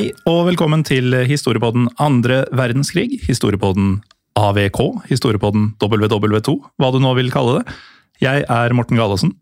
Hei 0.00 0.14
og 0.24 0.46
velkommen 0.46 0.80
til 0.80 1.12
historiepodden 1.28 1.90
andre 2.00 2.38
verdenskrig, 2.56 3.18
historiepodden 3.20 3.98
AVK, 4.32 4.78
historiepodden 5.10 5.74
WW2, 5.76 6.54
hva 6.80 6.88
du 6.94 6.96
nå 7.04 7.10
vil 7.18 7.28
kalle 7.34 7.58
det. 7.58 7.74
Jeg 8.24 8.46
er 8.48 8.72
Morten 8.72 8.96
Galaasen. 8.96 9.34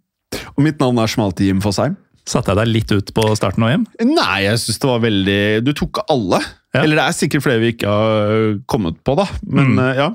Og 0.56 0.64
mitt 0.66 0.82
navn 0.82 0.98
er 0.98 1.12
Smalte 1.12 1.46
Jim 1.46 1.60
Fosheim. 1.62 1.94
Satte 2.26 2.50
jeg 2.50 2.58
deg 2.58 2.72
litt 2.72 2.90
ut 2.90 3.12
på 3.14 3.26
starten 3.38 3.68
og 3.68 3.70
hjem? 3.70 3.84
Nei, 4.10 4.40
jeg 4.48 4.58
syns 4.64 4.82
det 4.82 4.90
var 4.90 5.04
veldig 5.04 5.38
Du 5.68 5.70
tok 5.78 6.02
alle. 6.10 6.42
Ja. 6.74 6.82
Eller 6.82 6.98
det 6.98 7.04
er 7.06 7.16
sikkert 7.20 7.46
flere 7.46 7.62
vi 7.62 7.70
ikke 7.76 7.94
har 7.94 8.58
kommet 8.66 8.98
på, 9.06 9.14
da. 9.20 9.28
Men 9.46 9.70
Mm. 9.76 9.78
eh, 9.78 9.94
ja. 10.02 10.08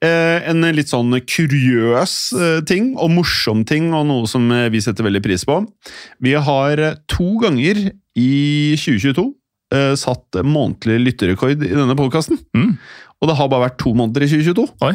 Eh, 0.00 0.48
En 0.48 0.62
litt 0.72 0.88
sånn 0.88 1.12
kuriøs 1.20 2.16
eh, 2.40 2.64
ting, 2.64 2.96
og 2.96 3.10
morsom 3.12 3.66
ting, 3.68 3.92
og 3.92 4.06
noe 4.08 4.24
som 4.26 4.48
vi 4.48 4.80
setter 4.80 5.04
veldig 5.04 5.22
pris 5.22 5.44
på. 5.44 5.60
Vi 6.24 6.32
har 6.32 6.96
to 7.12 7.36
ganger 7.44 7.92
i 8.16 8.74
2022 8.80 9.28
eh, 9.72 9.92
satt 9.98 10.40
månedlig 10.44 11.00
lytterrekord 11.06 11.56
i 11.64 11.72
denne 11.72 11.96
podkasten. 11.98 12.38
Mm. 12.56 12.76
Og 13.22 13.28
det 13.30 13.36
har 13.38 13.50
bare 13.52 13.68
vært 13.68 13.78
to 13.78 13.92
måneder 13.94 14.24
i 14.26 14.30
2022. 14.32 14.64
Oi, 14.82 14.94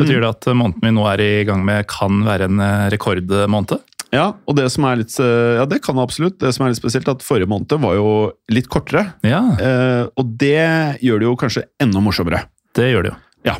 Betyr 0.00 0.24
det 0.24 0.30
at 0.32 0.48
måneden 0.50 0.82
vi 0.82 0.90
nå 0.96 1.04
er 1.12 1.20
i 1.22 1.44
gang 1.46 1.60
med 1.66 1.86
kan 1.90 2.24
være 2.26 2.48
en 2.50 2.58
eh, 2.64 2.88
rekordmåned? 2.94 3.78
Ja, 4.14 4.30
og 4.48 4.56
det 4.56 4.70
som 4.72 4.86
er 4.88 5.02
litt 5.02 5.12
eh, 5.20 5.58
Ja, 5.60 5.66
det 5.68 5.82
kan 5.84 5.98
absolutt. 6.00 6.38
Det 6.40 6.50
som 6.56 6.64
er 6.64 6.72
litt 6.72 6.80
spesielt, 6.80 7.08
at 7.12 7.22
forrige 7.24 7.50
måned 7.50 7.74
var 7.82 7.98
jo 7.98 8.10
litt 8.52 8.68
kortere. 8.72 9.12
Ja, 9.26 9.42
Eh, 9.58 10.04
og 10.18 10.34
det 10.40 10.98
gjør 11.04 11.20
det 11.22 11.26
jo 11.28 11.36
kanskje 11.38 11.66
enda 11.82 12.00
morsommere. 12.02 12.44
det 12.78 12.90
gjør 12.92 13.04
det 13.06 13.10
jo. 13.12 13.16
Ja. 13.46 13.54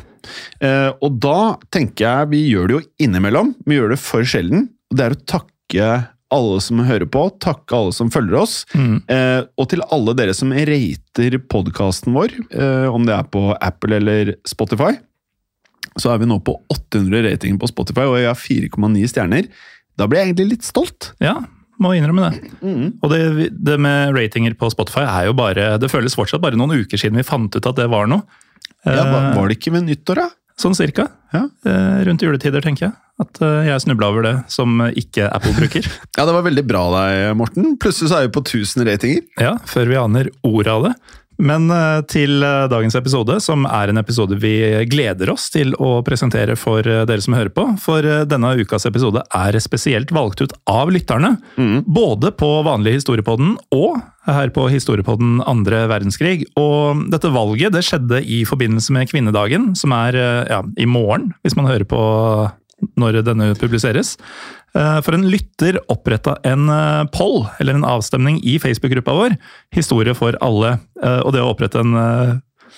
Eh, 0.65 0.89
og 1.05 1.15
da 1.23 1.55
tenker 1.71 2.03
jeg 2.05 2.29
vi 2.33 2.39
gjør 2.51 2.67
det 2.67 2.75
jo 2.75 2.81
innimellom. 3.05 3.53
Vi 3.65 3.77
gjør 3.77 3.93
det 3.93 3.99
for 4.03 4.25
sjelden. 4.27 4.67
Og 4.91 4.97
det 4.99 5.05
er 5.05 5.15
å 5.15 5.21
takke 5.29 5.89
alle 6.33 6.59
som 6.61 6.81
hører 6.85 7.09
på, 7.09 7.23
takke 7.41 7.75
alle 7.75 7.93
som 7.95 8.11
følger 8.13 8.37
oss. 8.41 8.61
Mm. 8.77 8.97
Eh, 9.09 9.41
og 9.59 9.69
til 9.71 9.83
alle 9.89 10.15
dere 10.17 10.35
som 10.37 10.53
rater 10.53 11.37
podkasten 11.51 12.15
vår, 12.15 12.35
eh, 12.53 12.87
om 12.89 13.05
det 13.07 13.15
er 13.15 13.29
på 13.33 13.47
Apple 13.57 13.97
eller 13.97 14.35
Spotify. 14.47 14.95
Så 15.99 16.11
er 16.13 16.19
vi 16.21 16.29
nå 16.29 16.37
på 16.45 16.55
800 16.71 17.23
ratinger 17.25 17.59
på 17.59 17.69
Spotify, 17.71 18.05
og 18.07 18.19
jeg 18.21 18.29
har 18.29 18.37
4,9 18.39 19.07
stjerner. 19.09 19.47
Da 19.97 20.07
blir 20.07 20.21
jeg 20.21 20.29
egentlig 20.31 20.51
litt 20.53 20.67
stolt. 20.67 21.11
Ja, 21.23 21.37
må 21.79 21.93
innrømme 21.95 22.29
det. 22.29 22.51
Og 23.01 23.09
det, 23.11 23.49
det 23.55 23.79
med 23.81 24.13
ratinger 24.15 24.55
på 24.59 24.69
Spotify 24.71 25.05
er 25.07 25.29
jo 25.29 25.35
bare 25.37 25.77
Det 25.79 25.87
føles 25.91 26.15
fortsatt 26.17 26.43
bare 26.43 26.59
noen 26.59 26.75
uker 26.83 26.99
siden 26.99 27.19
vi 27.19 27.23
fant 27.27 27.55
ut 27.55 27.69
at 27.71 27.79
det 27.79 27.87
var 27.91 28.09
noe. 28.11 28.25
Ja, 28.85 29.03
var, 29.03 29.31
Eh, 29.35 29.47
det 29.49 29.57
ikke 29.57 29.73
ved 29.75 29.87
nyttår, 29.87 30.21
da? 30.21 30.29
Sånn 30.59 30.75
cirka. 30.75 31.07
Ja. 31.33 31.45
Eh, 31.67 32.03
Rundt 32.07 32.23
juletider, 32.23 32.63
tenker 32.63 32.89
jeg. 32.89 32.93
At 33.19 33.41
eh, 33.43 33.67
jeg 33.67 33.83
snubla 33.83 34.09
over 34.13 34.23
det 34.25 34.35
som 34.51 34.79
ikke 34.89 35.27
Apple-bruker. 35.27 35.87
Ja, 36.19 36.25
det 36.27 36.35
var 36.35 36.43
veldig 36.47 36.65
bra 36.67 36.83
deg, 36.95 37.21
Morten. 37.39 37.73
Plutselig 37.79 38.11
så 38.11 38.19
er 38.19 38.27
vi 38.27 38.35
på 38.35 38.43
1000 38.43 38.83
ratinger. 38.87 39.23
ja, 39.39 39.55
før 39.67 39.87
vi 39.91 39.99
aner 39.99 40.29
ordet 40.47 40.73
av 40.73 40.85
det. 40.89 40.93
Men 41.39 41.69
eh, 41.71 42.01
til 42.11 42.43
eh, 42.43 42.65
dagens 42.71 42.97
episode, 42.99 43.37
som 43.43 43.63
er 43.69 43.91
en 43.91 44.01
episode 44.01 44.35
vi 44.41 44.51
gleder 44.91 45.31
oss 45.31 45.47
til 45.53 45.71
å 45.79 46.01
presentere 46.03 46.57
for 46.59 46.83
dere 46.83 47.23
som 47.23 47.37
hører 47.37 47.53
på. 47.55 47.63
For 47.79 48.03
denne 48.27 48.51
ukas 48.59 48.87
episode 48.89 49.23
er 49.23 49.59
spesielt 49.63 50.11
valgt 50.15 50.43
ut 50.43 50.55
av 50.67 50.91
lytterne. 50.91 51.37
Både 51.87 52.33
på 52.35 52.51
vanlig 52.67 52.97
Historiepodden 52.97 53.55
og 53.75 54.01
her 54.27 54.51
på 54.55 54.67
Historiepodden 54.71 55.39
andre 55.47 55.85
verdenskrig. 55.91 56.43
Og 56.59 57.05
dette 57.13 57.31
valget 57.31 57.75
det 57.75 57.85
skjedde 57.87 58.19
i 58.23 58.43
forbindelse 58.47 58.95
med 58.95 59.11
kvinnedagen, 59.11 59.71
som 59.79 59.95
er 59.95 60.19
ja, 60.51 60.63
i 60.75 60.87
morgen, 60.89 61.31
hvis 61.43 61.55
man 61.55 61.71
hører 61.71 61.87
på 61.87 62.03
når 62.99 63.21
denne 63.27 63.51
publiseres. 63.59 64.15
Eh, 64.77 64.99
For 65.05 65.17
en 65.17 65.27
lytter 65.31 65.79
oppretta 65.91 66.37
en 66.47 66.69
eh, 66.73 67.05
poll, 67.15 67.47
eller 67.59 67.79
en 67.79 67.87
avstemning, 67.87 68.39
i 68.43 68.57
Facebook-gruppa 68.61 69.15
vår. 69.17 69.39
Historie 69.75 70.15
for 70.17 70.37
alle. 70.45 70.77
Eh, 71.03 71.19
Og 71.25 71.33
det 71.35 71.43
å 71.43 71.51
opprette 71.53 71.81
en 71.81 71.95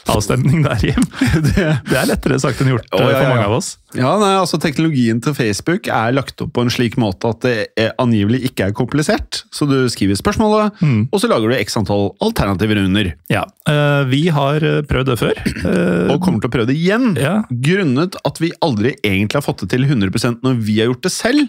avstemning 0.09 0.63
der, 0.65 0.81
Jim, 0.81 1.03
det, 1.45 1.67
det 1.91 1.97
er 1.99 2.09
lettere 2.09 2.39
sagt 2.41 2.61
enn 2.63 2.71
gjort 2.73 2.87
ja, 2.89 3.03
for 3.03 3.27
mange 3.29 3.45
av 3.45 3.57
oss. 3.59 3.75
Ja, 3.97 4.13
nei, 4.21 4.31
altså 4.39 4.59
Teknologien 4.61 5.19
til 5.23 5.35
Facebook 5.35 5.87
er 5.91 6.13
lagt 6.15 6.39
opp 6.43 6.53
på 6.55 6.63
en 6.65 6.71
slik 6.71 6.95
måte 7.01 7.31
at 7.33 7.41
det 7.43 7.55
er, 7.79 7.91
angivelig 8.01 8.41
ikke 8.51 8.69
er 8.69 8.75
komplisert. 8.77 9.41
Så 9.51 9.67
du 9.69 9.77
skriver 9.91 10.15
spørsmålet, 10.19 10.71
Mm. 10.81 11.09
og 11.11 11.19
så 11.19 11.27
lager 11.27 11.51
du 11.51 11.57
x 11.59 11.75
antall 11.77 12.11
alternativer 12.21 12.79
under. 12.83 13.11
Ja, 13.29 13.43
uh, 13.69 14.03
Vi 14.11 14.27
har 14.29 14.63
eh, 14.63 14.81
prøvd 14.87 15.11
det 15.11 15.19
før. 15.19 15.35
Uh, 15.65 16.13
Og 16.15 16.21
kommer 16.23 16.39
til 16.41 16.49
å 16.49 16.53
prøve 16.55 16.67
det 16.71 16.77
igjen. 16.79 17.15
Ja. 17.19 17.43
Grunnet 17.51 18.15
at 18.25 18.39
vi 18.41 18.51
aldri 18.61 18.95
egentlig 19.03 19.39
har 19.39 19.45
fått 19.45 19.65
det 19.65 19.71
til 19.75 19.85
100% 19.85 20.41
når 20.43 20.61
vi 20.63 20.79
har 20.79 20.91
gjort 20.91 21.03
det 21.03 21.11
selv. 21.11 21.47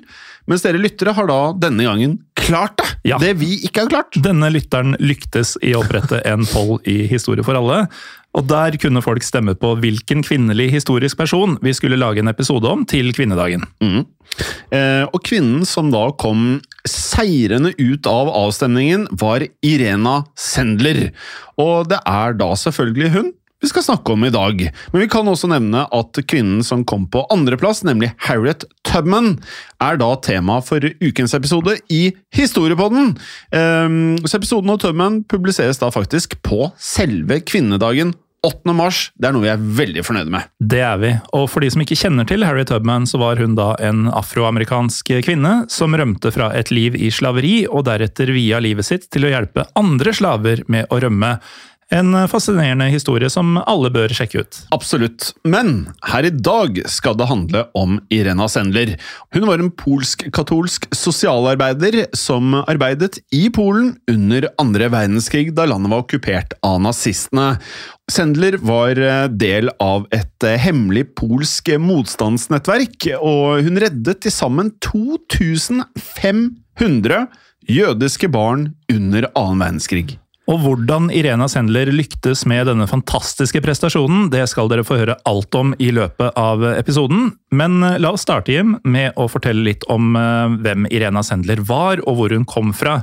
Mens 0.51 0.65
dere 0.65 0.81
lyttere 0.83 1.15
har 1.15 1.29
da 1.31 1.53
denne 1.55 1.85
gangen 1.87 2.17
klart 2.35 2.75
det! 2.81 2.89
Ja. 3.13 3.19
Det 3.23 3.37
vi 3.39 3.61
ikke 3.67 3.85
har 3.85 3.93
klart. 3.93 4.19
Denne 4.23 4.51
lytteren 4.51 4.97
lyktes 4.99 5.55
i 5.63 5.75
å 5.77 5.85
opprette 5.85 6.19
en 6.27 6.43
poll 6.51 6.81
i 6.89 7.05
Historie 7.11 7.47
for 7.47 7.59
alle. 7.59 7.85
Og 8.33 8.47
der 8.49 8.75
kunne 8.81 9.03
folk 9.05 9.23
stemme 9.27 9.53
på 9.61 9.75
hvilken 9.83 10.23
kvinnelig 10.25 10.71
historisk 10.73 11.19
person 11.21 11.59
vi 11.63 11.75
skulle 11.77 11.99
lage 12.01 12.23
en 12.23 12.32
episode 12.33 12.69
om 12.69 12.87
til 12.89 13.13
kvinnedagen. 13.15 13.65
Mm. 13.85 14.03
Eh, 14.73 15.05
og 15.07 15.21
kvinnen 15.27 15.67
som 15.69 15.93
da 15.93 16.09
kom 16.19 16.61
seirende 16.89 17.75
ut 17.79 18.09
av 18.11 18.33
avstemningen, 18.33 19.07
var 19.21 19.45
Irena 19.65 20.23
Sendler. 20.39 21.11
Og 21.61 21.93
det 21.93 22.01
er 22.09 22.37
da 22.41 22.53
selvfølgelig 22.59 23.15
hun 23.15 23.33
vi 23.63 23.71
skal 23.71 23.85
snakke 23.87 24.15
om 24.17 24.25
i 24.27 24.33
dag. 24.35 24.63
Men 24.91 25.05
vi 25.05 25.09
kan 25.11 25.29
også 25.31 25.47
nevne 25.51 25.85
at 25.95 26.19
kvinnen 26.27 26.65
som 26.67 26.83
kom 26.89 27.05
på 27.11 27.23
andreplass, 27.31 27.85
nemlig 27.87 28.11
Harriet 28.27 28.67
Tubman, 28.83 29.37
er 29.79 30.01
da 30.01 30.09
tema 30.25 30.59
for 30.67 30.83
ukens 31.03 31.35
episode 31.39 31.77
i 31.87 32.01
Historiepodden. 32.35 33.15
Ehm, 33.55 34.19
så 34.27 34.41
episoden 34.41 34.73
av 34.75 34.81
Tubman 34.83 35.21
publiseres 35.31 35.79
da 35.79 35.93
faktisk 35.95 36.41
på 36.43 36.73
selve 36.75 37.39
kvinnedagen 37.47 38.17
8. 38.47 38.73
mars. 38.75 39.05
Det 39.15 39.29
er 39.29 39.35
noe 39.37 39.45
vi 39.45 39.51
er 39.53 39.67
veldig 39.79 40.03
fornøyde 40.03 40.33
med. 40.35 40.49
Det 40.59 40.81
er 40.83 40.99
vi. 40.99 41.11
Og 41.39 41.47
for 41.51 41.63
de 41.63 41.71
som 41.71 41.85
ikke 41.85 41.99
kjenner 41.99 42.27
til 42.27 42.43
Harriet 42.43 42.73
Tubman, 42.73 43.07
så 43.07 43.21
var 43.23 43.39
hun 43.39 43.55
da 43.59 43.73
en 43.79 44.09
afroamerikansk 44.11 45.13
kvinne 45.23 45.53
som 45.71 45.95
rømte 45.95 46.33
fra 46.35 46.51
et 46.59 46.73
liv 46.75 46.99
i 46.99 47.13
slaveri, 47.15 47.69
og 47.71 47.87
deretter 47.87 48.35
via 48.35 48.59
livet 48.63 48.89
sitt 48.89 49.07
til 49.15 49.29
å 49.29 49.31
hjelpe 49.31 49.69
andre 49.79 50.15
slaver 50.17 50.65
med 50.73 50.91
å 50.91 50.99
rømme. 51.05 51.37
En 51.93 52.29
fascinerende 52.29 52.87
historie 52.89 53.29
som 53.29 53.59
alle 53.69 53.91
bør 53.93 54.09
sjekke 54.17 54.41
ut. 54.41 54.59
Absolutt. 54.73 55.35
Men 55.45 55.93
her 56.09 56.25
i 56.25 56.31
dag 56.33 56.79
skal 56.89 57.19
det 57.21 57.29
handle 57.29 57.67
om 57.77 58.01
Irena 58.13 58.47
Sendler. 58.49 58.95
Hun 59.37 59.45
var 59.49 59.59
en 59.61 59.73
polsk-katolsk 59.77 60.87
sosialarbeider 60.97 62.07
som 62.17 62.55
arbeidet 62.63 63.21
i 63.37 63.51
Polen 63.53 63.97
under 64.09 64.49
andre 64.63 64.89
verdenskrig, 64.95 65.53
da 65.53 65.67
landet 65.69 65.93
var 65.93 66.01
okkupert 66.07 66.57
av 66.65 66.81
nazistene. 66.87 67.59
Sendler 68.11 68.57
var 68.65 68.97
eh, 68.97 69.29
del 69.29 69.69
av 69.77 70.09
et 70.17 70.45
eh, 70.49 70.57
hemmelig 70.65 71.13
polsk 71.21 71.69
motstandsnettverk, 71.77 73.21
og 73.21 73.69
hun 73.69 73.77
reddet 73.85 74.25
til 74.25 74.33
sammen 74.33 74.73
2500 74.81 77.29
jødiske 77.69 78.33
barn 78.33 78.73
under 78.91 79.29
annen 79.37 79.61
verdenskrig. 79.61 80.17
Og 80.53 80.61
hvordan 80.61 81.07
Irena 81.17 81.47
Sendler 81.49 81.89
lyktes 81.95 82.43
med 82.51 82.67
denne 82.69 82.85
fantastiske 82.89 83.63
prestasjonen, 83.65 84.27
det 84.33 84.43
skal 84.51 84.69
dere 84.69 84.85
få 84.85 84.99
høre 85.01 85.17
alt 85.29 85.57
om 85.57 85.73
i 85.81 85.89
løpet 85.97 86.37
av 86.37 86.65
episoden. 86.75 87.31
Men 87.57 87.79
eh, 87.81 87.97
la 88.03 88.11
oss 88.13 88.27
starte, 88.27 88.53
Jim, 88.53 88.75
med 88.85 89.17
å 89.17 89.31
fortelle 89.33 89.65
litt 89.65 89.87
om 89.93 90.13
eh, 90.19 90.59
hvem 90.67 90.91
Irena 90.93 91.25
Sendler 91.25 91.63
var, 91.65 92.05
og 92.05 92.19
hvor 92.19 92.37
hun 92.37 92.45
kom 92.45 92.75
fra. 92.77 92.99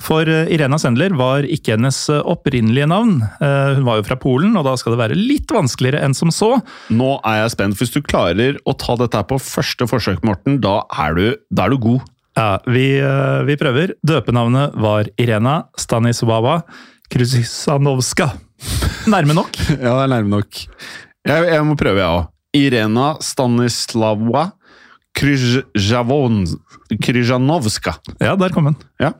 For 0.00 0.28
eh, 0.28 0.52
Irena 0.52 0.76
Sendler 0.82 1.16
var 1.16 1.48
ikke 1.48 1.78
hennes 1.78 2.02
opprinnelige 2.20 2.90
navn. 2.92 3.22
Hun 3.40 3.86
var 3.88 4.02
jo 4.02 4.08
fra 4.10 4.20
Polen, 4.20 4.52
og 4.60 4.68
da 4.68 4.76
skal 4.76 4.92
det 4.92 5.00
være 5.00 5.16
litt 5.16 5.56
vanskeligere 5.56 6.04
enn 6.04 6.16
som 6.16 6.28
så. 6.34 6.52
Nå 6.92 7.14
er 7.24 7.46
jeg 7.46 7.56
spent. 7.56 7.80
Hvis 7.80 7.96
du 7.96 8.02
klarer 8.04 8.60
å 8.68 8.76
ta 8.76 9.00
dette 9.00 9.24
på 9.30 9.40
første 9.40 9.88
forsøk, 9.88 10.20
Morten, 10.26 10.60
da 10.60 10.82
er 11.06 11.16
du, 11.16 11.26
da 11.48 11.64
er 11.64 11.72
du 11.72 11.80
god. 11.88 12.08
Ja, 12.40 12.62
vi, 12.66 13.00
eh, 13.00 13.42
vi 13.44 13.56
prøver. 13.60 13.92
Døpenavnet 14.06 14.72
var 14.80 15.04
Irena 15.20 15.66
Staniswava 15.76 16.62
Krusanovska. 17.12 18.30
Nærme 19.10 19.34
nok. 19.36 19.58
Ja, 19.84 19.92
det 19.98 20.04
er 20.06 20.08
nærme 20.14 20.30
nok. 20.38 20.48
Jeg, 21.28 21.48
jeg 21.52 21.64
må 21.68 21.76
prøve, 21.76 22.00
jeg 22.00 22.08
òg. 22.08 22.30
Irena 22.56 23.08
Stanislava 23.22 24.50
Kryzjanovska. 27.00 27.92
Ja, 28.22 28.36
der 28.40 28.48
kom 28.54 28.64
den. 28.70 28.76
Ja. 29.02 29.10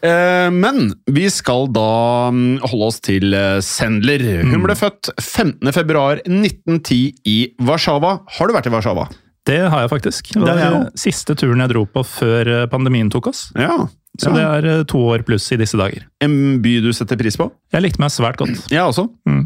Eh, 0.00 0.48
men 0.54 0.94
vi 1.10 1.28
skal 1.32 1.68
da 1.74 2.30
mm, 2.32 2.64
holde 2.64 2.88
oss 2.88 3.00
til 3.04 3.34
eh, 3.36 3.60
Sendler. 3.64 4.24
Hun 4.40 4.64
ble 4.64 4.74
født 4.78 5.12
15.2.1910 5.20 7.12
i 7.28 7.36
Warszawa. 7.60 8.18
Har 8.38 8.48
du 8.48 8.52
vært 8.56 8.70
i 8.70 8.74
Warszawa? 8.74 9.04
Det 9.44 9.60
har 9.68 9.84
jeg 9.84 9.92
faktisk. 9.92 10.32
Det 10.38 10.54
er 10.54 10.70
også. 10.70 11.02
siste 11.04 11.36
turen 11.36 11.60
jeg 11.64 11.72
dro 11.74 11.84
på 11.84 12.04
før 12.08 12.48
eh, 12.48 12.64
pandemien 12.72 13.10
tok 13.12 13.28
oss. 13.32 13.46
Ja. 13.58 13.84
Så 14.20 14.30
ja. 14.30 14.36
det 14.36 14.44
er 14.44 14.70
eh, 14.70 14.86
to 14.88 15.02
år 15.12 15.24
pluss 15.26 15.50
i 15.52 15.58
disse 15.60 15.78
dager. 15.78 16.06
En 16.24 16.62
by 16.64 16.78
du 16.84 16.92
setter 16.96 17.20
pris 17.20 17.36
på? 17.40 17.50
Jeg 17.74 17.84
likte 17.84 18.00
meg 18.02 18.14
svært 18.14 18.40
godt. 18.40 18.64
Jeg 18.72 18.80
også. 18.80 19.08
Mm. 19.28 19.44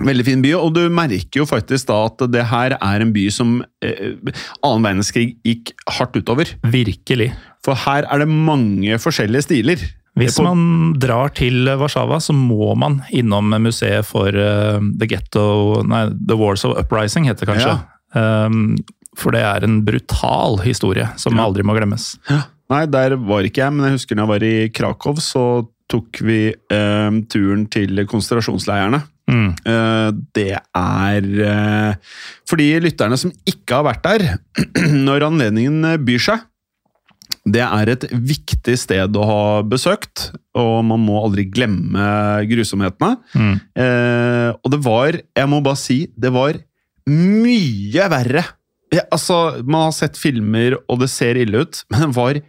Veldig 0.00 0.24
fin 0.24 0.42
by, 0.44 0.52
og 0.56 0.72
du 0.76 0.84
merker 0.94 1.42
jo 1.42 1.46
faktisk 1.48 1.90
da 1.90 1.98
at 2.08 2.22
det 2.32 2.46
her 2.48 2.76
er 2.78 3.02
en 3.04 3.10
by 3.12 3.26
som 3.34 3.58
eh, 3.84 4.16
annen 4.64 4.86
verdenskrig 4.86 5.32
gikk 5.44 5.74
hardt 5.98 6.16
utover. 6.16 6.54
Virkelig. 6.72 7.32
For 7.66 7.76
her 7.76 8.06
er 8.06 8.22
det 8.22 8.30
mange 8.30 9.00
forskjellige 9.02 9.48
stiler. 9.48 9.82
Hvis 10.18 10.38
man 10.42 10.94
drar 11.00 11.30
til 11.36 11.68
Warszawa, 11.80 12.18
så 12.20 12.34
må 12.36 12.72
man 12.78 12.98
innom 13.14 13.52
museet 13.62 14.04
for 14.04 14.34
uh, 14.34 14.80
The 14.98 15.06
Ghetto 15.08 15.84
Nei, 15.86 16.08
The 16.18 16.36
Wars 16.36 16.64
of 16.66 16.74
Uprising, 16.80 17.28
heter 17.30 17.46
det 17.46 17.54
kanskje. 17.54 17.76
Um, 18.18 18.74
for 19.18 19.34
det 19.34 19.42
er 19.42 19.64
en 19.66 19.80
brutal 19.86 20.60
historie 20.64 21.08
som 21.18 21.36
Ja. 21.36 21.44
aldri 21.48 21.62
må 21.66 21.74
glemmes. 21.78 22.12
Nei, 22.70 22.84
der 22.86 23.16
var 23.16 23.42
ikke 23.42 23.64
jeg, 23.64 23.72
men 23.74 23.88
jeg 23.88 23.96
husker 23.98 24.14
når 24.16 24.22
jeg 24.22 24.32
var 24.34 24.44
i 24.46 24.68
Krakow, 24.70 25.14
så 25.18 25.44
tok 25.90 26.20
vi 26.22 26.52
eh, 26.54 27.10
turen 27.28 27.64
til 27.66 28.04
konsentrasjonsleirene. 28.06 29.00
Mm. 29.30 29.48
Eh, 29.66 30.10
det 30.34 30.52
er 30.58 31.26
eh, 31.46 31.94
For 32.48 32.56
de 32.58 32.68
lytterne 32.82 33.18
som 33.18 33.30
ikke 33.46 33.76
har 33.80 33.84
vært 33.86 34.02
der, 34.06 34.24
når 35.06 35.26
anledningen 35.28 35.84
byr 36.02 36.18
seg 36.24 36.40
Det 37.46 37.62
er 37.62 37.92
et 37.92 38.06
viktig 38.10 38.74
sted 38.78 39.14
å 39.18 39.26
ha 39.26 39.42
besøkt, 39.62 40.32
og 40.58 40.84
man 40.84 41.00
må 41.06 41.20
aldri 41.24 41.44
glemme 41.50 42.02
grusomhetene. 42.50 43.16
Mm. 43.34 43.54
Eh, 43.74 44.48
og 44.62 44.70
det 44.74 44.80
var, 44.84 45.18
jeg 45.18 45.48
må 45.50 45.60
bare 45.62 45.78
si, 45.78 46.00
det 46.18 46.30
var 46.34 46.58
mye 47.10 48.08
verre. 48.12 48.44
Ja, 48.90 49.04
altså, 49.14 49.62
Man 49.62 49.86
har 49.88 49.94
sett 49.94 50.18
filmer, 50.18 50.78
og 50.90 51.00
det 51.02 51.10
ser 51.12 51.38
ille 51.38 51.64
ut, 51.64 51.84
men 51.92 52.08
det 52.08 52.16
var 52.16 52.40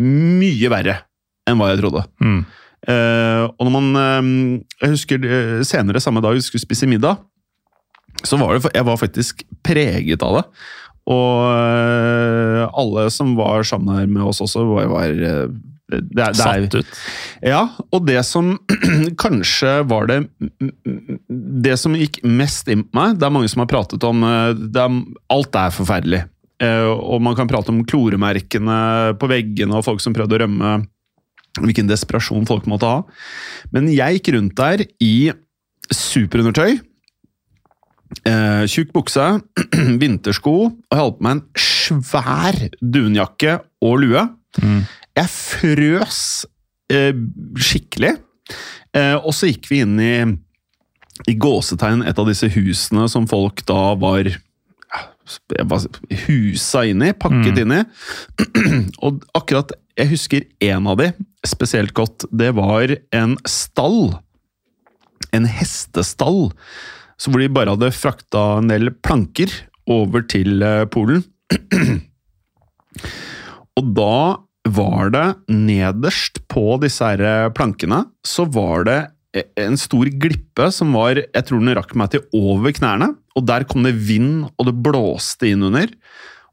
mye 0.00 0.72
verre 0.72 1.00
enn 1.48 1.58
hva 1.60 1.72
jeg 1.72 1.80
trodde. 1.82 2.04
Mm. 2.22 2.40
Eh, 2.88 3.42
og 3.44 3.66
når 3.66 3.72
man 3.74 3.88
eh, 4.00 4.28
Jeg 4.80 4.94
husker 4.94 5.24
eh, 5.28 5.58
senere 5.68 6.00
samme 6.00 6.22
dag 6.24 6.38
vi 6.38 6.44
skulle 6.44 6.62
spise 6.64 6.88
middag, 6.88 7.20
så 8.24 8.38
var 8.40 8.56
det 8.56 8.70
Jeg 8.72 8.86
var 8.88 9.00
faktisk 9.00 9.44
preget 9.64 10.24
av 10.24 10.38
det. 10.38 10.44
Og 11.08 11.46
eh, 11.54 12.64
alle 12.76 13.06
som 13.14 13.32
var 13.38 13.64
sammen 13.66 13.94
her 13.96 14.06
med 14.10 14.22
oss 14.28 14.40
også, 14.44 14.64
var, 14.68 14.88
var 14.92 15.08
eh, 15.10 15.46
det, 15.90 16.00
det, 16.14 16.22
er- 16.22 16.36
Satt 16.38 16.74
ut. 16.76 16.98
ja, 17.42 17.62
og 17.90 18.04
det 18.06 18.20
som 18.28 18.52
kanskje 19.24 19.72
var 19.90 20.06
det 20.06 20.20
Det 21.66 21.72
som 21.80 21.96
gikk 21.98 22.20
mest 22.22 22.68
inn 22.70 22.84
på 22.86 22.94
meg 23.00 23.16
Det 23.18 23.26
er 23.26 23.32
mange 23.34 23.50
som 23.50 23.64
har 23.64 23.70
pratet 23.72 24.06
om 24.06 24.22
eh, 24.22 24.52
det 24.60 24.84
er, 24.84 25.00
Alt 25.34 25.58
er 25.58 25.74
forferdelig. 25.74 26.22
Og 26.60 27.22
man 27.24 27.32
kan 27.38 27.48
prate 27.48 27.72
om 27.72 27.78
kloremerkene 27.88 28.74
på 29.16 29.28
veggene 29.32 29.78
og 29.78 29.86
folk 29.86 30.02
som 30.04 30.12
prøvde 30.12 30.36
å 30.36 30.40
rømme. 30.42 30.72
Hvilken 31.56 31.88
desperasjon 31.88 32.44
folk 32.46 32.66
måtte 32.68 32.84
ha. 32.90 32.98
Men 33.72 33.88
jeg 33.88 34.18
gikk 34.18 34.28
rundt 34.36 34.58
der 34.60 34.82
i 35.02 35.32
superundertøy. 35.88 36.76
Eh, 38.26 38.64
tjukk 38.68 38.90
bukse, 38.94 39.24
vintersko, 40.02 40.54
og 40.66 40.90
jeg 40.90 41.00
holdt 41.00 41.18
på 41.18 41.26
meg 41.26 41.38
en 41.38 41.62
svær 41.62 42.58
dunjakke 42.82 43.56
og 43.86 44.00
lue. 44.02 44.26
Mm. 44.60 44.82
Jeg 45.20 45.32
frøs 45.32 46.20
eh, 46.92 47.14
skikkelig. 47.58 48.16
Eh, 48.96 49.16
og 49.16 49.32
så 49.36 49.50
gikk 49.50 49.70
vi 49.70 49.82
inn 49.84 49.96
i, 50.02 50.14
i 51.30 51.36
gåsetegn 51.38 52.04
et 52.08 52.18
av 52.18 52.28
disse 52.28 52.50
husene 52.50 53.06
som 53.10 53.28
folk 53.30 53.62
da 53.68 53.92
var 54.00 54.32
jeg 55.54 56.16
husa 56.26 56.82
inn 56.90 57.04
i, 57.06 57.12
pakket 57.14 57.60
inn 57.62 57.74
i. 57.76 57.82
og 59.04 59.22
akkurat 59.38 59.76
Jeg 60.00 60.10
husker 60.14 60.46
en 60.64 60.88
av 60.90 60.96
de 60.98 61.10
spesielt 61.46 61.92
godt. 61.94 62.24
Det 62.32 62.50
var 62.56 62.96
en 63.14 63.36
stall. 63.46 64.16
En 65.36 65.46
hestestall. 65.46 66.48
Så 67.20 67.30
hvor 67.30 67.42
de 67.42 67.50
bare 67.52 67.74
hadde 67.74 67.92
frakta 67.92 68.44
en 68.58 68.70
del 68.70 68.92
planker 69.04 69.52
over 69.90 70.24
til 70.30 70.62
eh, 70.64 70.86
Polen. 70.90 71.24
Og 73.78 73.90
da 73.96 74.14
var 74.70 75.12
det 75.14 75.26
nederst 75.52 76.42
på 76.52 76.76
disse 76.82 77.04
her 77.04 77.22
eh, 77.24 77.52
plankene, 77.56 78.04
så 78.26 78.46
var 78.48 78.86
det 78.88 78.98
e- 79.36 79.48
en 79.60 79.76
stor 79.80 80.08
glippe 80.22 80.70
som 80.74 80.94
var 80.96 81.20
Jeg 81.22 81.44
tror 81.46 81.62
den 81.62 81.76
rakk 81.78 81.94
meg 81.98 82.12
til 82.14 82.24
over 82.36 82.72
knærne. 82.76 83.12
Og 83.38 83.46
der 83.48 83.66
kom 83.68 83.84
det 83.86 83.94
vind, 84.08 84.48
og 84.58 84.68
det 84.68 84.78
blåste 84.84 85.52
inn 85.52 85.66
under. 85.68 85.92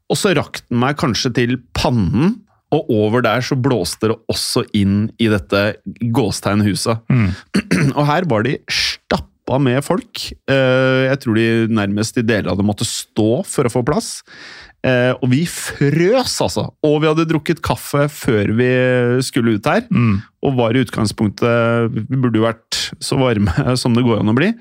Og 0.08 0.16
så 0.16 0.34
rakk 0.36 0.62
den 0.66 0.80
meg 0.84 0.98
kanskje 1.00 1.32
til 1.36 1.58
pannen, 1.76 2.38
og 2.74 2.90
over 2.92 3.24
der 3.24 3.40
så 3.44 3.56
blåste 3.56 4.10
det 4.10 4.16
også 4.28 4.62
inn 4.76 5.08
i 5.20 5.30
dette 5.32 5.62
gåstegnhuset. 6.14 7.00
Mm. 7.08 7.30
Og 7.98 8.02
her 8.08 8.26
var 8.28 8.44
de 8.44 8.58
stappa 9.48 9.58
med 9.60 9.82
folk. 9.84 10.32
Eh, 10.48 11.08
Jeg 11.08 11.20
tror 11.22 11.34
de 11.34 11.68
nærmest 11.72 12.18
i 12.18 12.22
deler 12.22 12.50
av 12.50 12.58
det 12.58 12.66
måtte 12.66 12.84
stå 12.84 13.44
for 13.46 13.64
å 13.64 13.72
få 13.72 13.84
plass. 13.84 14.22
Eh, 14.84 15.12
Og 15.22 15.30
vi 15.30 15.46
frøs, 15.46 16.40
altså! 16.40 16.72
Og 16.84 17.00
vi 17.02 17.08
hadde 17.08 17.26
drukket 17.28 17.62
kaffe 17.62 18.08
før 18.08 18.52
vi 18.54 19.22
skulle 19.22 19.56
ut 19.56 19.66
her. 19.66 19.82
Mm. 19.90 20.22
Og 20.44 20.56
var 20.56 20.72
i 20.74 20.84
utgangspunktet 20.84 21.92
Vi 21.92 22.16
burde 22.16 22.38
jo 22.38 22.46
vært 22.46 22.92
så 23.00 23.18
varme 23.18 23.50
som 23.76 23.94
det 23.94 24.04
går 24.04 24.20
an 24.20 24.30
å 24.30 24.36
bli. 24.36 24.52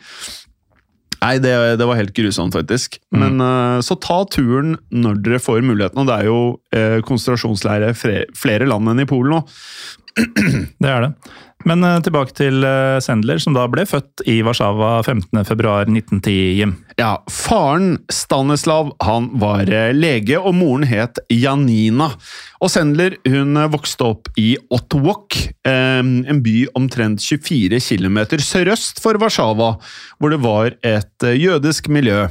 Nei, 1.17 1.39
det, 1.41 1.51
det 1.79 1.85
var 1.87 1.97
helt 1.97 2.13
grusomt, 2.13 2.53
faktisk. 2.53 2.99
Men 3.11 3.41
eh, 3.41 3.79
så 3.81 3.97
ta 3.97 4.23
turen 4.29 4.77
når 4.91 5.21
dere 5.25 5.41
får 5.41 5.65
muligheten. 5.65 5.99
Og 5.99 6.07
det 6.07 6.15
er 6.21 6.29
jo 6.29 6.39
uh, 6.75 7.01
konsentrasjonsleire 7.05 7.93
flere 7.97 8.69
land 8.69 8.93
enn 8.93 9.01
i 9.01 9.09
Polen 9.09 9.33
nå. 9.33 9.43
Det 10.81 10.89
er 10.89 11.03
det. 11.07 11.11
Men 11.67 11.83
eh, 11.83 11.99
tilbake 12.05 12.35
til 12.37 12.63
eh, 12.63 12.97
Sendler, 13.03 13.41
som 13.43 13.55
da 13.55 13.65
ble 13.71 13.83
født 13.87 14.23
i 14.29 14.39
Warszawa 14.45 15.01
15.2.1910. 15.03 16.35
Jim. 16.57 16.75
Ja, 16.97 17.17
Faren 17.31 17.97
Stanislav 18.13 18.93
han 19.03 19.29
var 19.41 19.67
eh, 19.67 19.91
lege, 19.95 20.39
og 20.39 20.55
moren 20.57 20.87
het 20.87 21.19
Janina. 21.33 22.13
Og 22.63 22.71
Sendler 22.73 23.17
hun 23.27 23.59
vokste 23.73 24.07
opp 24.07 24.31
i 24.39 24.55
eh, 24.57 25.67
en 25.67 26.41
by 26.45 26.55
omtrent 26.77 27.21
24 27.21 27.81
km 27.83 28.17
sørøst 28.39 29.03
for 29.03 29.19
Warszawa, 29.19 29.75
hvor 30.17 30.33
det 30.33 30.41
var 30.45 30.77
et 30.87 31.27
jødisk 31.27 31.91
miljø. 31.91 32.27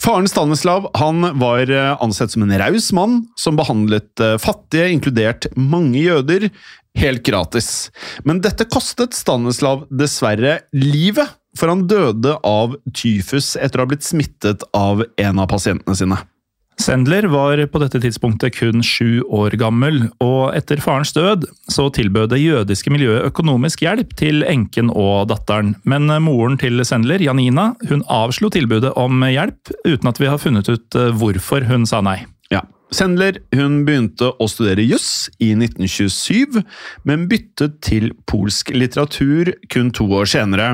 Faren 0.00 0.30
Stanislav 0.30 0.90
han 0.96 1.26
var 1.40 1.70
ansett 1.98 2.32
som 2.32 2.46
en 2.46 2.56
raus 2.60 2.92
mann, 2.96 3.24
som 3.36 3.58
behandlet 3.58 4.22
eh, 4.22 4.38
fattige, 4.40 4.92
inkludert 4.94 5.50
mange 5.56 6.00
jøder, 6.04 6.50
helt 6.96 7.24
gratis. 7.26 7.90
Men 8.24 8.42
dette 8.44 8.68
kostet 8.68 9.16
Stanislav 9.16 9.86
dessverre 9.90 10.60
livet, 10.76 11.36
for 11.56 11.72
han 11.72 11.86
døde 11.88 12.36
av 12.44 12.76
tyfus 12.96 13.54
etter 13.56 13.80
å 13.80 13.86
ha 13.86 13.92
blitt 13.92 14.06
smittet 14.06 14.64
av 14.76 15.04
en 15.16 15.38
av 15.40 15.48
pasientene 15.52 15.96
sine. 15.96 16.18
Sendler 16.76 17.24
var 17.32 17.60
på 17.72 17.80
dette 17.80 17.98
tidspunktet 18.02 18.52
kun 18.58 18.82
sju 18.84 19.22
år 19.32 19.54
gammel, 19.56 20.10
og 20.20 20.52
etter 20.58 20.82
farens 20.84 21.14
død 21.16 21.46
så 21.72 21.86
tilbød 21.96 22.34
det 22.34 22.42
jødiske 22.42 22.92
miljøet 22.92 23.24
økonomisk 23.30 23.86
hjelp 23.86 24.12
til 24.20 24.44
enken 24.44 24.92
og 24.92 25.30
datteren. 25.32 25.72
Men 25.88 26.10
moren 26.22 26.60
til 26.60 26.84
Sendler, 26.84 27.24
Janina, 27.24 27.70
hun 27.88 28.04
avslo 28.12 28.52
tilbudet 28.52 28.92
om 29.00 29.24
hjelp, 29.24 29.72
uten 29.88 30.12
at 30.12 30.20
vi 30.20 30.28
har 30.28 30.42
funnet 30.42 30.68
ut 30.68 31.00
eh, 31.00 31.12
hvorfor 31.16 31.64
hun 31.70 31.88
sa 31.88 32.02
nei. 32.04 32.20
Ja. 32.52 32.60
Sendler 32.94 33.40
hun 33.56 33.80
begynte 33.86 34.28
å 34.38 34.46
studere 34.46 34.84
juss 34.86 35.26
i 35.42 35.50
1927, 35.56 36.60
men 37.08 37.24
byttet 37.30 37.80
til 37.82 38.12
polsk 38.30 38.70
litteratur 38.76 39.50
kun 39.72 39.90
to 39.94 40.06
år 40.14 40.28
senere. 40.30 40.68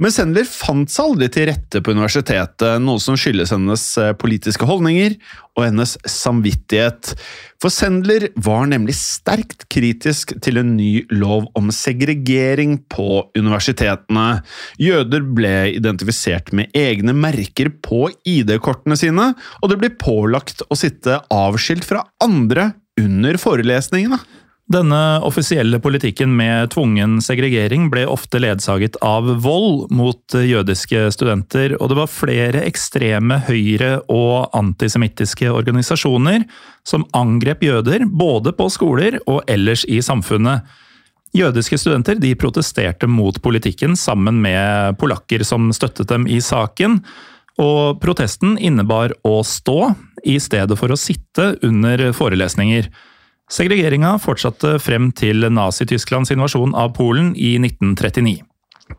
Men 0.00 0.14
Sendler 0.14 0.48
fant 0.48 0.88
seg 0.88 1.10
aldri 1.10 1.28
til 1.34 1.50
rette 1.50 1.82
på 1.84 1.92
universitetet, 1.92 2.80
noe 2.80 3.02
som 3.02 3.18
skyldes 3.20 3.52
hennes 3.52 3.84
eh, 4.00 4.14
politiske 4.16 4.68
holdninger 4.68 5.18
og 5.60 5.68
hennes 5.68 5.94
samvittighet. 6.08 7.12
For 7.60 7.72
Sendler 7.72 8.30
var 8.40 8.64
nemlig 8.70 8.96
sterkt 8.96 9.66
kritisk 9.72 10.32
til 10.40 10.60
en 10.62 10.74
ny 10.78 11.04
lov 11.12 11.50
om 11.58 11.68
segregering 11.74 12.78
på 12.92 13.26
universitetene. 13.36 14.40
Jøder 14.80 15.26
ble 15.36 15.54
identifisert 15.76 16.54
med 16.56 16.72
egne 16.76 17.14
merker 17.16 17.72
på 17.84 18.06
ID-kortene 18.24 18.96
sine, 18.98 19.32
og 19.60 19.72
det 19.72 19.80
ble 19.82 19.92
pålagt 20.00 20.64
å 20.68 20.78
sitte 20.78 21.20
avskilt 21.34 21.84
fra 21.88 22.06
andre 22.24 22.70
under 23.00 23.36
forelesningene. 23.40 24.18
Denne 24.70 25.18
offisielle 25.26 25.80
politikken 25.82 26.36
med 26.38 26.70
tvungen 26.70 27.16
segregering 27.24 27.88
ble 27.90 28.04
ofte 28.06 28.38
ledsaget 28.38 28.94
av 29.02 29.26
vold 29.42 29.88
mot 29.90 30.36
jødiske 30.36 31.08
studenter, 31.10 31.74
og 31.80 31.90
det 31.90 31.96
var 31.98 32.12
flere 32.12 32.62
ekstreme 32.68 33.40
høyre- 33.48 33.98
og 34.06 34.54
antisemittiske 34.54 35.50
organisasjoner 35.50 36.46
som 36.86 37.08
angrep 37.18 37.66
jøder 37.66 38.06
både 38.06 38.54
på 38.54 38.68
skoler 38.70 39.18
og 39.26 39.42
ellers 39.50 39.82
i 39.90 39.98
samfunnet. 40.06 40.62
Jødiske 41.34 41.78
studenter 41.78 42.22
de 42.22 42.36
protesterte 42.38 43.10
mot 43.10 43.42
politikken 43.42 43.98
sammen 43.98 44.38
med 44.38 44.94
polakker 45.02 45.42
som 45.46 45.72
støttet 45.74 46.14
dem 46.14 46.30
i 46.30 46.38
saken. 46.38 47.00
Og 47.58 47.98
protesten 48.02 48.54
innebar 48.54 49.18
å 49.26 49.40
stå, 49.42 49.96
i 50.22 50.38
stedet 50.38 50.78
for 50.78 50.92
å 50.92 50.98
sitte 51.00 51.56
under 51.66 52.10
forelesninger. 52.14 52.86
Segregeringa 53.50 54.14
fortsatte 54.22 54.76
frem 54.78 55.10
til 55.16 55.42
Nazi-Tysklands 55.50 56.30
invasjon 56.30 56.76
av 56.78 56.92
Polen 56.94 57.32
i 57.34 57.56
1939. 57.58 58.38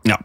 Ja. 0.08 0.18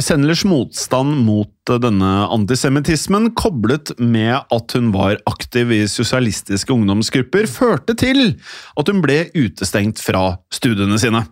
Sendlers 0.00 0.42
motstand 0.44 1.20
mot 1.22 1.70
denne 1.80 2.10
antisemittismen, 2.34 3.30
koblet 3.38 3.94
med 4.02 4.34
at 4.52 4.74
hun 4.74 4.90
var 4.92 5.20
aktiv 5.30 5.70
i 5.72 5.84
sosialistiske 5.88 6.74
ungdomsgrupper, 6.74 7.46
førte 7.48 7.94
til 7.96 8.34
at 8.76 8.90
hun 8.90 9.00
ble 9.04 9.22
utestengt 9.38 10.02
fra 10.02 10.34
studiene 10.52 10.98
sine. 11.00 11.22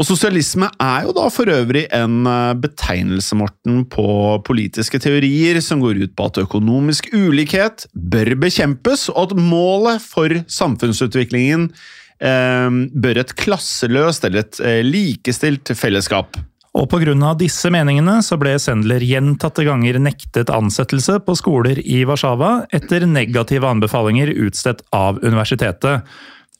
Og 0.00 0.06
sosialisme 0.08 0.64
er 0.80 1.04
jo 1.04 1.12
da 1.12 1.26
for 1.28 1.50
øvrig 1.52 1.82
en 1.92 2.24
eh, 2.24 2.54
betegnelse, 2.56 3.36
Morten, 3.36 3.82
på 3.84 4.40
politiske 4.46 4.96
teorier 5.02 5.60
som 5.60 5.82
går 5.82 6.00
ut 6.00 6.14
på 6.16 6.28
at 6.30 6.40
økonomisk 6.40 7.10
ulikhet 7.12 7.84
bør 7.92 8.32
bekjempes, 8.40 9.10
og 9.12 9.28
at 9.28 9.34
målet 9.36 10.00
for 10.00 10.32
samfunnsutviklingen 10.48 11.68
eh, 12.16 12.78
bør 12.96 13.20
et 13.26 13.36
klasseløst 13.44 14.24
eller 14.24 14.46
et 14.46 14.62
eh, 14.64 14.80
likestilt 14.88 15.74
fellesskap. 15.76 16.40
Og 16.80 16.86
pga. 16.88 17.34
disse 17.34 17.68
meningene 17.68 18.20
så 18.22 18.38
ble 18.40 18.54
Sendler 18.62 19.02
gjentatte 19.04 19.66
ganger 19.66 19.98
nektet 20.00 20.52
ansettelse 20.54 21.18
på 21.26 21.34
skoler 21.36 21.82
i 21.82 22.04
Warszawa 22.08 22.70
etter 22.72 23.04
negative 23.10 23.68
anbefalinger 23.68 24.32
utstedt 24.46 24.86
av 24.94 25.18
universitetet. 25.20 26.06